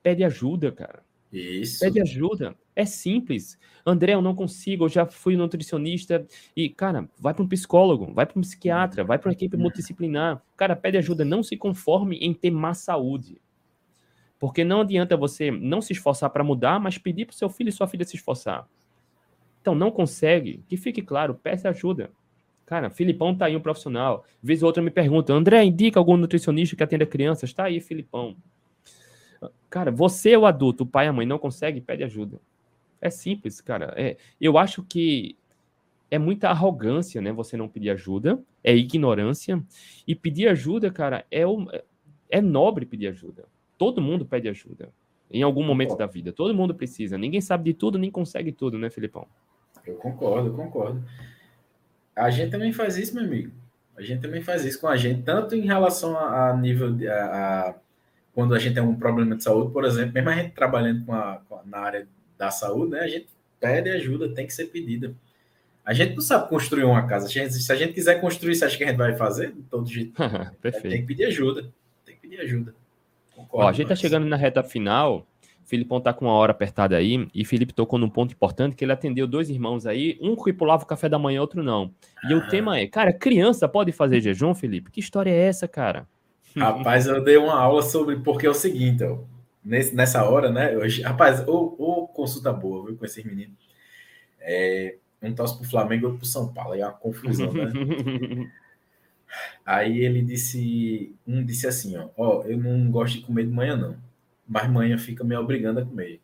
[0.03, 1.05] pede ajuda, cara.
[1.33, 1.81] Isso.
[1.81, 2.57] Pede ajuda.
[2.75, 3.59] É simples.
[3.85, 6.27] André, eu não consigo, eu já fui nutricionista.
[6.57, 10.43] E, cara, vai para um psicólogo, vai para um psiquiatra, vai para uma equipe multidisciplinar.
[10.57, 11.25] Cara, pede ajuda.
[11.25, 13.41] Não se conforme em ter má saúde.
[14.39, 17.72] Porque não adianta você não se esforçar para mudar, mas pedir para seu filho e
[17.72, 18.68] sua filha se esforçar.
[19.61, 22.11] Então, não consegue, que fique claro, peça ajuda.
[22.66, 24.24] Cara, Filipão tá aí um profissional.
[24.43, 27.53] Vez ou outra me pergunta, André, indica algum nutricionista que atenda crianças?
[27.53, 28.37] Tá aí, Filipão.
[29.70, 32.41] Cara, você, o adulto, o pai e a mãe, não consegue, pede ajuda.
[33.01, 33.95] É simples, cara.
[33.97, 35.37] É, eu acho que
[36.11, 37.32] é muita arrogância, né?
[37.32, 39.62] Você não pedir ajuda, é ignorância.
[40.07, 41.66] E pedir ajuda, cara, é, o,
[42.28, 43.45] é nobre pedir ajuda.
[43.79, 44.91] Todo mundo pede ajuda.
[45.31, 46.33] Em algum momento da vida.
[46.33, 47.18] Todo mundo precisa.
[47.18, 49.27] Ninguém sabe de tudo, nem consegue tudo, né, Filipão?
[49.87, 51.03] Eu concordo, eu concordo.
[52.14, 53.53] A gente também faz isso, meu amigo.
[53.97, 57.09] A gente também faz isso com a gente, tanto em relação a, a nível de,
[57.09, 57.74] a, a,
[58.35, 61.14] quando a gente tem um problema de saúde, por exemplo, mesmo a gente trabalhando com
[61.14, 62.07] a, com na área
[62.37, 63.27] da saúde, né, a gente
[63.59, 65.14] pede ajuda, tem que ser pedida.
[65.85, 67.27] A gente não sabe construir uma casa.
[67.27, 69.53] A gente, se a gente quiser construir, você acha que a gente vai fazer?
[69.53, 70.12] De todo jeito.
[70.61, 70.89] Perfeito.
[70.89, 71.72] Tem que pedir ajuda.
[72.05, 72.74] Tem que pedir ajuda.
[73.37, 75.26] Concordo, Ó, a gente está chegando na reta final.
[75.66, 78.93] Filipão tá com uma hora apertada aí, e Felipe tocou num ponto importante que ele
[78.93, 81.93] atendeu dois irmãos aí, um que pulava o café da manhã, outro não.
[82.28, 82.37] E ah.
[82.37, 84.93] o tema é, cara, criança pode fazer jejum, Felipe?
[84.93, 86.07] Que história é essa, cara?
[86.57, 89.18] Rapaz, eu dei uma aula sobre porque é o seguinte, ó,
[89.64, 90.76] nesse, nessa hora, né?
[90.76, 93.57] Hoje, rapaz, ou, consulta boa, viu, com esses meninos.
[94.41, 97.72] É, um torce pro Flamengo e outro pro São Paulo, aí é uma confusão, né?
[99.67, 103.77] aí ele disse, um disse assim, ó, ó, eu não gosto de comer de manhã,
[103.77, 104.07] não
[104.47, 106.21] mas manhã fica me obrigando a comer.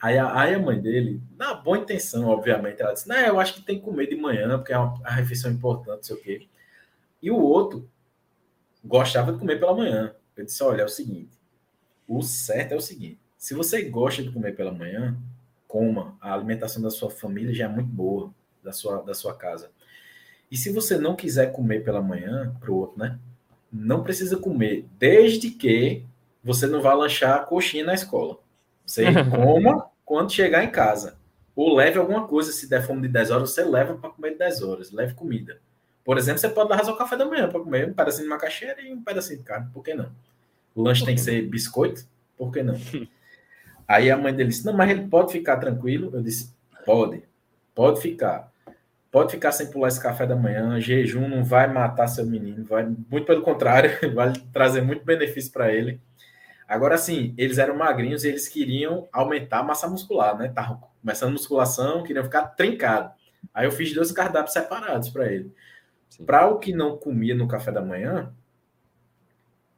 [0.00, 3.54] Aí a, aí a mãe dele, na boa intenção, obviamente, ela disse: Não, eu acho
[3.54, 6.20] que tem que comer de manhã, porque é uma, uma refeição importante, não sei o
[6.20, 6.48] quê.
[7.20, 7.90] E o outro
[8.84, 10.14] gostava de comer pela manhã.
[10.36, 11.36] Eu disse: Olha, é o seguinte:
[12.06, 15.16] o certo é o seguinte, se você gosta de comer pela manhã,
[15.66, 16.16] coma.
[16.20, 18.32] A alimentação da sua família já é muito boa,
[18.62, 19.72] da sua, da sua casa.
[20.54, 23.18] E se você não quiser comer pela manhã, para o outro, né?
[23.72, 26.04] Não precisa comer, desde que
[26.44, 28.38] você não vai lanchar coxinha na escola.
[28.86, 29.02] Você
[29.34, 31.16] coma quando chegar em casa.
[31.56, 34.38] Ou leve alguma coisa, se der fome de 10 horas, você leva para comer de
[34.38, 34.92] 10 horas.
[34.92, 35.58] Leve comida.
[36.04, 38.80] Por exemplo, você pode levar o café da manhã para comer um pedacinho de macaxeira
[38.80, 39.68] e um pedacinho de carne.
[39.74, 40.12] Por que não?
[40.72, 42.06] O lanche tem que ser biscoito?
[42.38, 42.78] Por que não?
[43.88, 46.12] Aí a mãe dele disse: Não, mas ele pode ficar tranquilo.
[46.14, 46.54] Eu disse:
[46.86, 47.24] Pode,
[47.74, 48.53] pode ficar.
[49.14, 50.80] Pode ficar sem pular esse café da manhã.
[50.80, 55.72] Jejum não vai matar seu menino, vai muito pelo contrário, vai trazer muito benefício para
[55.72, 56.00] ele.
[56.66, 60.48] Agora, sim, eles eram magrinhos e eles queriam aumentar a massa muscular, né?
[60.48, 63.12] Estavam começando musculação, queriam ficar trincado.
[63.54, 65.52] Aí eu fiz dois cardápios separados para ele.
[66.26, 68.34] Para o que não comia no café da manhã,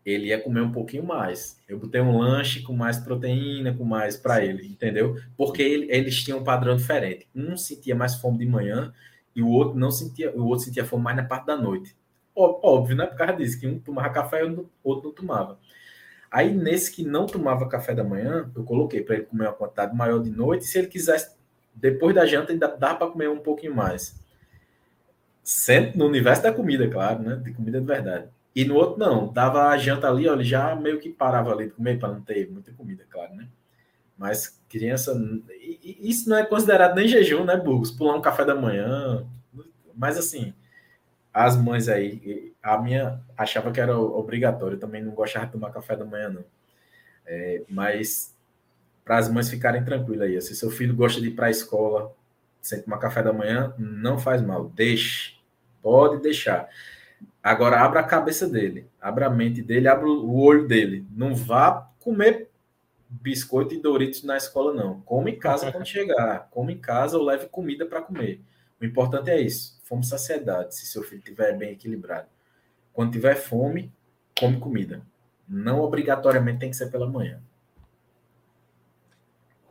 [0.02, 1.60] ele ia comer um pouquinho mais.
[1.68, 5.20] Eu botei um lanche com mais proteína, com mais para ele, entendeu?
[5.36, 7.28] Porque ele, eles tinham um padrão diferente.
[7.34, 8.94] Um sentia mais fome de manhã
[9.36, 11.94] e o outro não sentia, o outro sentia fome mais na parte da noite.
[12.34, 13.06] Óbvio, né?
[13.06, 15.58] Por causa disso, que um tomava café e o outro não tomava.
[16.30, 19.94] Aí, nesse que não tomava café da manhã, eu coloquei para ele comer uma quantidade
[19.94, 20.64] maior de noite.
[20.64, 21.36] Se ele quisesse,
[21.74, 24.18] depois da janta, ainda dá para comer um pouquinho mais.
[25.42, 27.36] Sempre no universo da comida, claro, né?
[27.36, 28.28] De comida de verdade.
[28.54, 29.30] E no outro, não.
[29.30, 32.22] Dava a janta ali, ó, ele já meio que parava ali de comer para não
[32.22, 33.46] ter muita comida, claro, né?
[34.16, 35.14] Mas criança.
[35.82, 37.90] Isso não é considerado nem jejum, né, Burgos?
[37.90, 39.26] Pular um café da manhã.
[39.94, 40.54] Mas assim
[41.36, 45.94] as mães aí, a minha achava que era obrigatório, também não gostava de tomar café
[45.94, 46.44] da manhã, não.
[47.26, 48.34] É, mas
[49.04, 52.10] para as mães ficarem tranquilas aí, se seu filho gosta de ir para a escola
[52.62, 55.34] sem tomar café da manhã, não faz mal, deixe,
[55.82, 56.70] pode deixar.
[57.42, 61.06] Agora abra a cabeça dele, abra a mente dele, abra o olho dele.
[61.10, 62.45] Não vá comer
[63.08, 65.00] biscoito e Doritos na escola, não.
[65.02, 66.48] Come em casa quando chegar.
[66.50, 68.40] Come em casa ou leve comida para comer.
[68.80, 72.26] O importante é isso fome e saciedade, se seu filho estiver bem equilibrado.
[72.92, 73.92] Quando tiver fome,
[74.38, 75.00] come comida.
[75.48, 77.40] Não obrigatoriamente tem que ser pela manhã.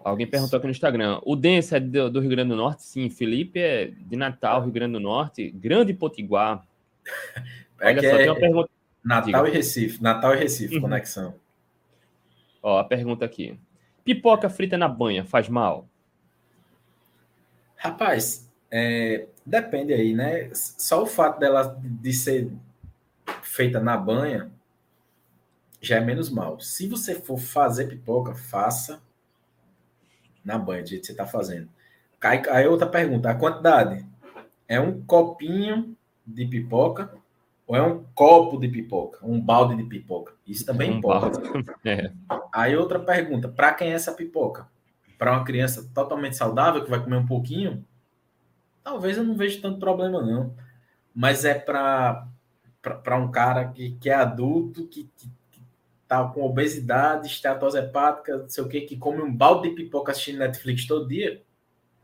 [0.02, 1.20] Alguém perguntou aqui no Instagram.
[1.24, 2.84] O Dense é do, do, Rio Grande do Norte?
[2.84, 3.10] Sim.
[3.10, 5.50] Felipe é de Natal, Rio Grande do Norte.
[5.52, 6.66] Grande Potiguar.
[7.78, 8.18] É Olha só, é...
[8.20, 8.70] tem uma pergunta.
[9.04, 9.50] Natal Diga.
[9.50, 10.02] e Recife.
[10.02, 10.82] Natal e Recife, uhum.
[10.82, 11.36] conexão.
[12.66, 13.59] Ó, a pergunta aqui.
[14.03, 15.88] Pipoca frita na banha faz mal?
[17.76, 20.49] Rapaz, é, depende aí, né?
[20.51, 22.51] Só o fato dela de ser
[23.43, 24.49] feita na banha
[25.80, 26.59] já é menos mal.
[26.59, 28.99] Se você for fazer pipoca, faça
[30.43, 31.70] na banha, do jeito que você está fazendo.
[32.20, 34.03] Aí, aí outra pergunta, a quantidade?
[34.68, 35.95] É um copinho
[36.26, 37.16] de pipoca
[37.68, 40.34] ou é um copo de pipoca, um balde de pipoca?
[40.45, 41.41] Isso também um importa.
[41.84, 42.11] É.
[42.53, 44.68] Aí outra pergunta, para quem é essa pipoca?
[45.18, 47.86] Para uma criança totalmente saudável que vai comer um pouquinho?
[48.84, 50.55] Talvez eu não veja tanto problema não.
[51.13, 52.28] Mas é para
[53.03, 55.61] para um cara que, que é adulto, que, que, que
[56.07, 60.11] tá com obesidade, esteatose hepática, não sei o que, que come um balde de pipoca
[60.11, 61.41] assistindo Netflix todo dia,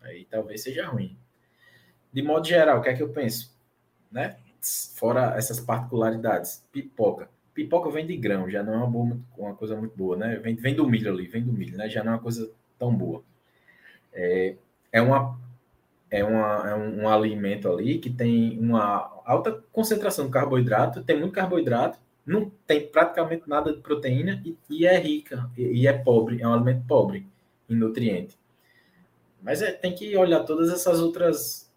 [0.01, 1.15] aí talvez seja ruim.
[2.11, 3.55] De modo geral, o que é que eu penso?
[4.11, 4.37] Né?
[4.95, 6.65] Fora essas particularidades.
[6.71, 7.29] Pipoca.
[7.53, 10.37] Pipoca vem de grão, já não é uma, boa, uma coisa muito boa, né?
[10.37, 11.89] Vem, vem do milho ali, vem do milho, né?
[11.89, 12.49] Já não é uma coisa
[12.79, 13.23] tão boa.
[14.13, 14.55] É,
[14.91, 15.37] é, uma,
[16.09, 21.19] é, uma, é um, um alimento ali que tem uma alta concentração de carboidrato, tem
[21.19, 25.93] muito carboidrato, não tem praticamente nada de proteína e, e é rica, e, e, é
[25.93, 27.27] pobre, é um alimento pobre
[27.69, 28.37] em nutriente.
[29.41, 31.70] Mas é, tem que olhar todas essas outras.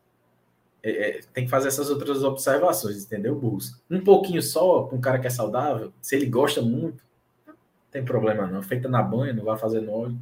[0.85, 3.83] É, é, tem que fazer essas outras observações, entendeu, Burros?
[3.91, 7.03] Um pouquinho só, para um cara que é saudável, se ele gosta muito,
[7.47, 7.55] não
[7.91, 8.63] tem problema não.
[8.63, 10.19] Feita na banha, não vai fazer no óleo.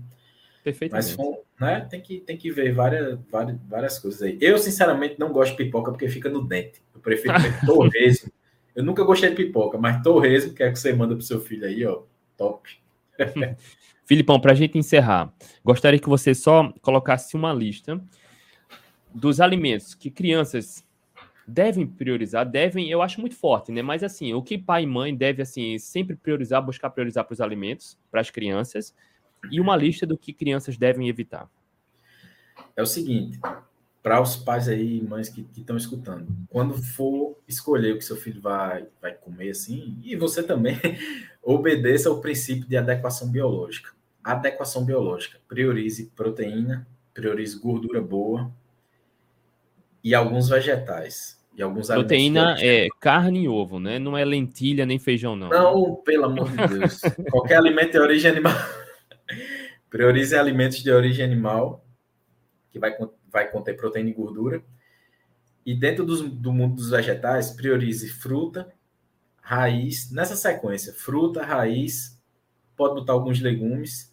[0.63, 1.17] Perfeitamente.
[1.59, 4.39] Mas né, tem, que, tem que ver várias, várias, várias coisas aí.
[4.41, 6.81] Eu, sinceramente, não gosto de pipoca porque fica no dente.
[6.95, 7.35] Eu prefiro
[7.67, 8.31] torresmo.
[8.75, 11.67] Eu nunca gostei de pipoca, mas torresmo, que é que você manda pro seu filho
[11.67, 12.03] aí, ó.
[12.37, 12.71] Top.
[14.07, 15.33] Filipão, para a gente encerrar,
[15.65, 18.01] gostaria que você só colocasse uma lista
[19.15, 20.85] dos alimentos que crianças
[21.47, 23.83] devem priorizar, devem, eu acho muito forte, né?
[23.83, 27.41] Mas assim, o que pai e mãe deve assim sempre priorizar, buscar priorizar para os
[27.41, 28.95] alimentos, para as crianças,
[29.51, 31.49] e uma lista do que crianças devem evitar.
[32.77, 33.41] É o seguinte,
[34.03, 38.41] para os pais aí, mães que estão escutando, quando for escolher o que seu filho
[38.41, 40.79] vai, vai comer, assim, e você também,
[41.43, 43.91] obedeça ao princípio de adequação biológica.
[44.23, 45.41] Adequação biológica.
[45.49, 48.53] Priorize proteína, priorize gordura boa
[50.03, 51.41] e alguns vegetais.
[51.55, 53.99] E alguns Proteína é carne e ovo, né?
[53.99, 55.51] Não é lentilha nem feijão, não.
[55.51, 57.01] Não, pelo amor de Deus.
[57.31, 58.55] Qualquer alimento de origem animal.
[59.91, 61.85] Priorize alimentos de origem animal,
[62.71, 62.97] que vai,
[63.31, 64.65] vai conter proteína e gordura.
[65.65, 68.73] E dentro dos, do mundo dos vegetais, priorize fruta,
[69.43, 72.19] raiz, nessa sequência, fruta, raiz,
[72.75, 74.13] pode botar alguns legumes.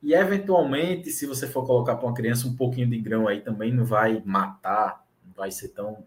[0.00, 3.72] E eventualmente, se você for colocar para uma criança um pouquinho de grão aí também,
[3.72, 5.04] não vai matar,
[5.36, 6.04] vai ser tão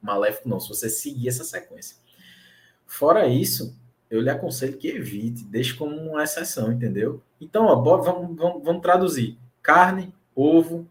[0.00, 1.96] maléfico, não, se você seguir essa sequência.
[2.86, 3.76] Fora isso,
[4.10, 7.22] eu lhe aconselho que evite, deixe como uma exceção, entendeu?
[7.40, 10.88] Então, ó, vamos, vamos, vamos traduzir: carne, ovo,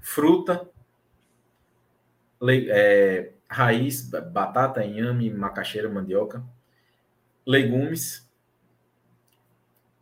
[0.00, 0.68] fruta,
[2.40, 6.42] le, é, raiz, batata, inhame, macaxeira, mandioca,
[7.46, 8.28] legumes,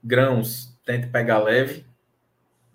[0.02, 1.84] grãos, tente pegar leve.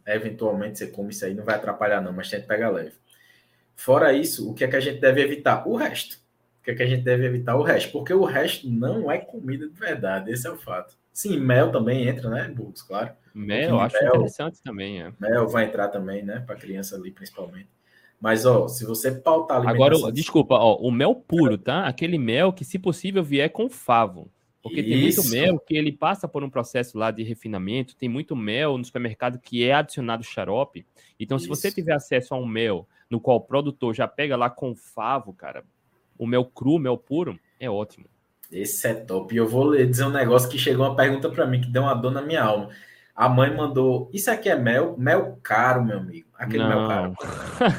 [0.06, 3.01] Eventualmente você come isso aí, não vai atrapalhar, não, mas tente pegar leve.
[3.84, 5.68] Fora isso, o que é que a gente deve evitar?
[5.68, 6.22] O resto
[6.62, 7.56] o que, é que a gente deve evitar?
[7.56, 10.96] O resto, porque o resto não é comida de verdade, esse é o fato.
[11.12, 13.10] Sim, mel também entra, né, Burgos, claro.
[13.34, 15.12] Mel, eu acho mel, interessante também, é.
[15.20, 17.68] Mel vai entrar também, né, para criança ali, principalmente.
[18.20, 19.68] Mas, ó, se você pautar.
[19.68, 21.88] Agora, desculpa, ó, o mel puro, tá?
[21.88, 24.30] Aquele mel que, se possível, vier com favo.
[24.62, 28.36] Porque tem muito mel que ele passa por um processo lá de refinamento, tem muito
[28.36, 30.86] mel no supermercado que é adicionado xarope.
[31.20, 31.46] Então, Isso.
[31.46, 34.76] se você tiver acesso a um mel no qual o produtor já pega lá com
[34.76, 35.64] favo, cara,
[36.18, 38.06] o mel cru, mel puro, é ótimo.
[38.52, 39.34] Esse é top.
[39.34, 41.96] E eu vou dizer um negócio que chegou uma pergunta para mim que deu uma
[41.96, 42.70] dor na minha alma.
[43.16, 44.96] A mãe mandou: Isso aqui é mel?
[44.98, 46.28] Mel caro, meu amigo.
[46.36, 46.70] Aquele não.
[46.70, 47.16] mel caro.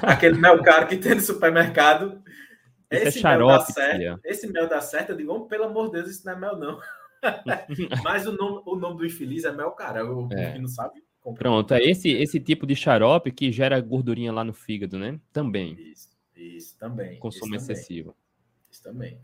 [0.03, 2.23] Aquele mel caro que tem no supermercado.
[2.93, 4.21] Esse, é esse é xarope, mel dá certo.
[4.25, 5.11] Esse mel dá certo.
[5.11, 6.81] Eu digo: oh, pelo amor de Deus, isso não é mel, não.
[8.03, 10.27] Mas o nome, o nome do infeliz é mel caro.
[10.27, 10.59] O é.
[10.59, 11.03] não sabe.
[11.35, 15.21] Pronto, é esse, esse tipo de xarope que gera gordurinha lá no fígado, né?
[15.33, 15.77] Também.
[15.79, 17.19] Isso, isso também.
[17.21, 18.07] Consumo isso excessivo.
[18.07, 18.23] Também
[18.83, 19.19] também.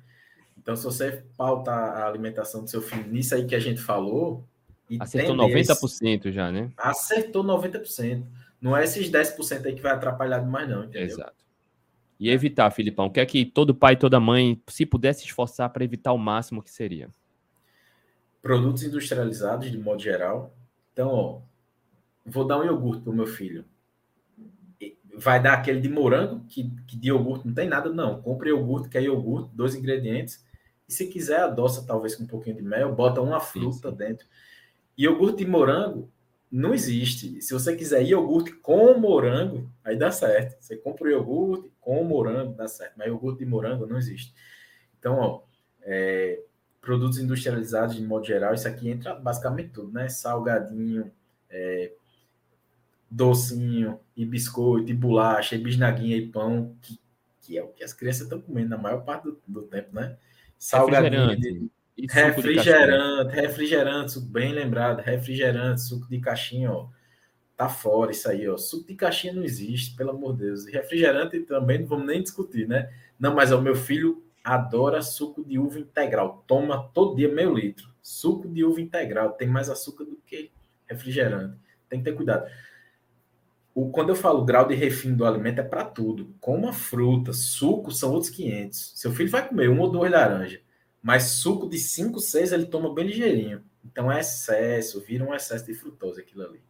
[0.57, 4.45] Então, se você pauta a alimentação do seu filho nisso aí que a gente falou.
[4.99, 6.33] Acertou 90% esse...
[6.33, 6.71] já, né?
[6.77, 8.25] Acertou 90%.
[8.61, 11.03] Não é esses 10% aí que vai atrapalhar demais, não, entendeu?
[11.03, 11.48] Exato.
[12.19, 15.71] E evitar, Filipão, o que é que todo pai e toda mãe, se pudesse esforçar
[15.71, 17.09] para evitar o máximo que seria?
[18.43, 20.55] Produtos industrializados, de modo geral.
[20.93, 21.41] Então, ó,
[22.27, 23.65] vou dar um iogurte para o meu filho
[25.19, 28.23] vai dar aquele de morango, que, que de iogurte não tem nada, não.
[28.23, 30.45] Compre iogurte, que é iogurte, dois ingredientes,
[30.89, 34.27] E se quiser, adoça talvez com um pouquinho de mel, bota uma fruta dentro.
[34.97, 36.11] E iogurte de morango
[36.51, 37.41] não existe.
[37.43, 40.61] Se você quiser iogurte com morango, aí dá certo.
[40.61, 42.95] Você compra o iogurte com morango, dá certo.
[42.97, 44.35] Mas iogurte de morango não existe.
[44.99, 45.43] Então, ó,
[45.83, 46.41] é,
[46.81, 50.09] produtos industrializados de modo geral, isso aqui entra basicamente tudo, né?
[50.09, 51.11] Salgadinho,
[51.51, 51.93] é,
[53.11, 56.99] docinho, e biscoito, e bolacha, e bisnaguinha, e pão, que,
[57.43, 60.17] que é o que as crianças estão comendo na maior parte do, do tempo, né?
[60.59, 61.71] Salgadinho.
[62.07, 66.89] Refrigerante, refrigerante, suco bem lembrado, refrigerante, suco de caixinha, ó.
[67.57, 68.57] Tá fora isso aí, ó.
[68.57, 70.67] Suco de caixinha não existe, pelo amor de Deus.
[70.67, 72.89] E refrigerante também não vamos nem discutir, né?
[73.19, 76.45] Não, mas o meu filho adora suco de uva integral.
[76.47, 77.89] Toma todo dia meio litro.
[78.01, 80.53] Suco de uva integral tem mais açúcar do que
[80.87, 81.57] refrigerante.
[81.89, 82.49] Tem que ter cuidado.
[83.75, 86.33] O, quando eu falo grau de refino do alimento é para tudo.
[86.39, 88.93] Coma fruta, suco são outros 500.
[88.95, 90.61] Seu filho vai comer um ou dois laranja
[91.03, 93.63] mas suco de 5, 6 ele toma bem ligeirinho.
[93.85, 96.61] Então é excesso, vira um excesso de frutose aquilo ali.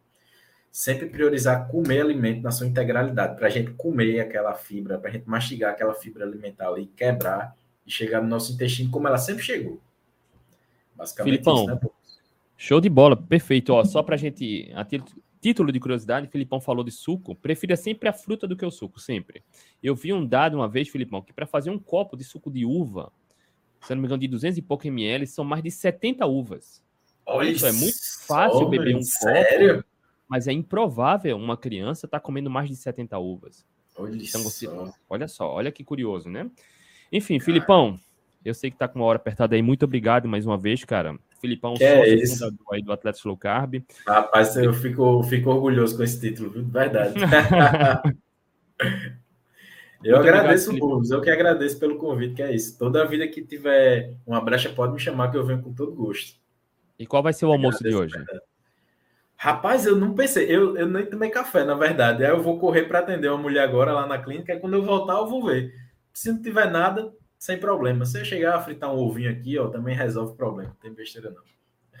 [0.71, 5.13] Sempre priorizar comer alimento na sua integralidade, para a gente comer aquela fibra, para a
[5.13, 7.55] gente mastigar aquela fibra alimentar ali, quebrar
[7.85, 9.81] e chegar no nosso intestino como ela sempre chegou.
[10.95, 11.79] Basicamente Filipão, isso, né,
[12.55, 13.73] Show de bola, perfeito.
[13.73, 14.85] Ó, só para a gente, a
[15.39, 18.99] título de curiosidade, Filipão falou de suco, prefira sempre a fruta do que o suco,
[18.99, 19.41] sempre.
[19.81, 22.65] Eu vi um dado uma vez, Filipão, que para fazer um copo de suco de
[22.65, 23.11] uva,
[23.81, 26.81] se não me engano, de 200 e pouco ml, são mais de 70 uvas.
[27.25, 29.77] Olha isso, é muito fácil homem, beber um sério?
[29.77, 29.89] copo,
[30.27, 33.65] mas é improvável uma criança estar tá comendo mais de 70 uvas.
[33.95, 34.91] Olha então, você, só.
[35.09, 36.49] Olha só, olha que curioso, né?
[37.11, 37.45] Enfim, cara.
[37.45, 37.99] Filipão,
[38.43, 39.61] eu sei que tá com uma hora apertada aí.
[39.61, 41.19] Muito obrigado mais uma vez, cara.
[41.41, 42.49] Filipão, que é isso?
[42.71, 43.75] aí do Atlético Low Carb.
[44.05, 46.65] Rapaz, eu fico, fico orgulhoso com esse título, viu?
[46.65, 47.15] Verdade.
[50.03, 51.11] Eu Muito agradeço, Burgos.
[51.11, 52.77] Eu que agradeço pelo convite, que é isso.
[52.77, 56.37] Toda vida que tiver uma brecha, pode me chamar, que eu venho com todo gosto.
[56.97, 58.15] E qual vai ser o almoço de hoje?
[59.35, 60.45] Rapaz, eu não pensei.
[60.45, 62.25] Eu, eu nem tomei café, na verdade.
[62.25, 64.53] Aí eu vou correr para atender uma mulher agora lá na clínica.
[64.53, 65.73] E quando eu voltar, eu vou ver.
[66.13, 68.05] Se não tiver nada, sem problema.
[68.05, 70.71] Se eu chegar a fritar um ovinho aqui, ó, também resolve o problema.
[70.71, 71.43] Não tem besteira, não.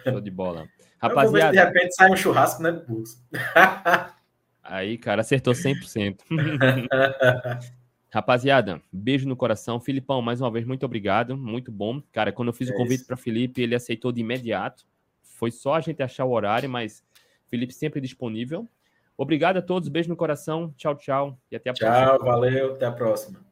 [0.03, 0.67] Show de bola.
[1.01, 1.51] Rapaziada.
[1.51, 3.23] de repente sai um churrasco, né, Burgos?
[4.61, 6.19] Aí, cara, acertou 100%.
[8.11, 9.79] Rapaziada, beijo no coração.
[9.79, 11.37] Filipão, mais uma vez, muito obrigado.
[11.37, 12.01] Muito bom.
[12.11, 14.85] Cara, quando eu fiz é o convite para Felipe, ele aceitou de imediato.
[15.21, 17.03] Foi só a gente achar o horário, mas
[17.47, 18.67] Felipe sempre disponível.
[19.15, 20.73] Obrigado a todos, beijo no coração.
[20.75, 21.39] Tchau, tchau.
[21.51, 22.17] E até a tchau, próxima.
[22.17, 23.48] Tchau, valeu, até a próxima.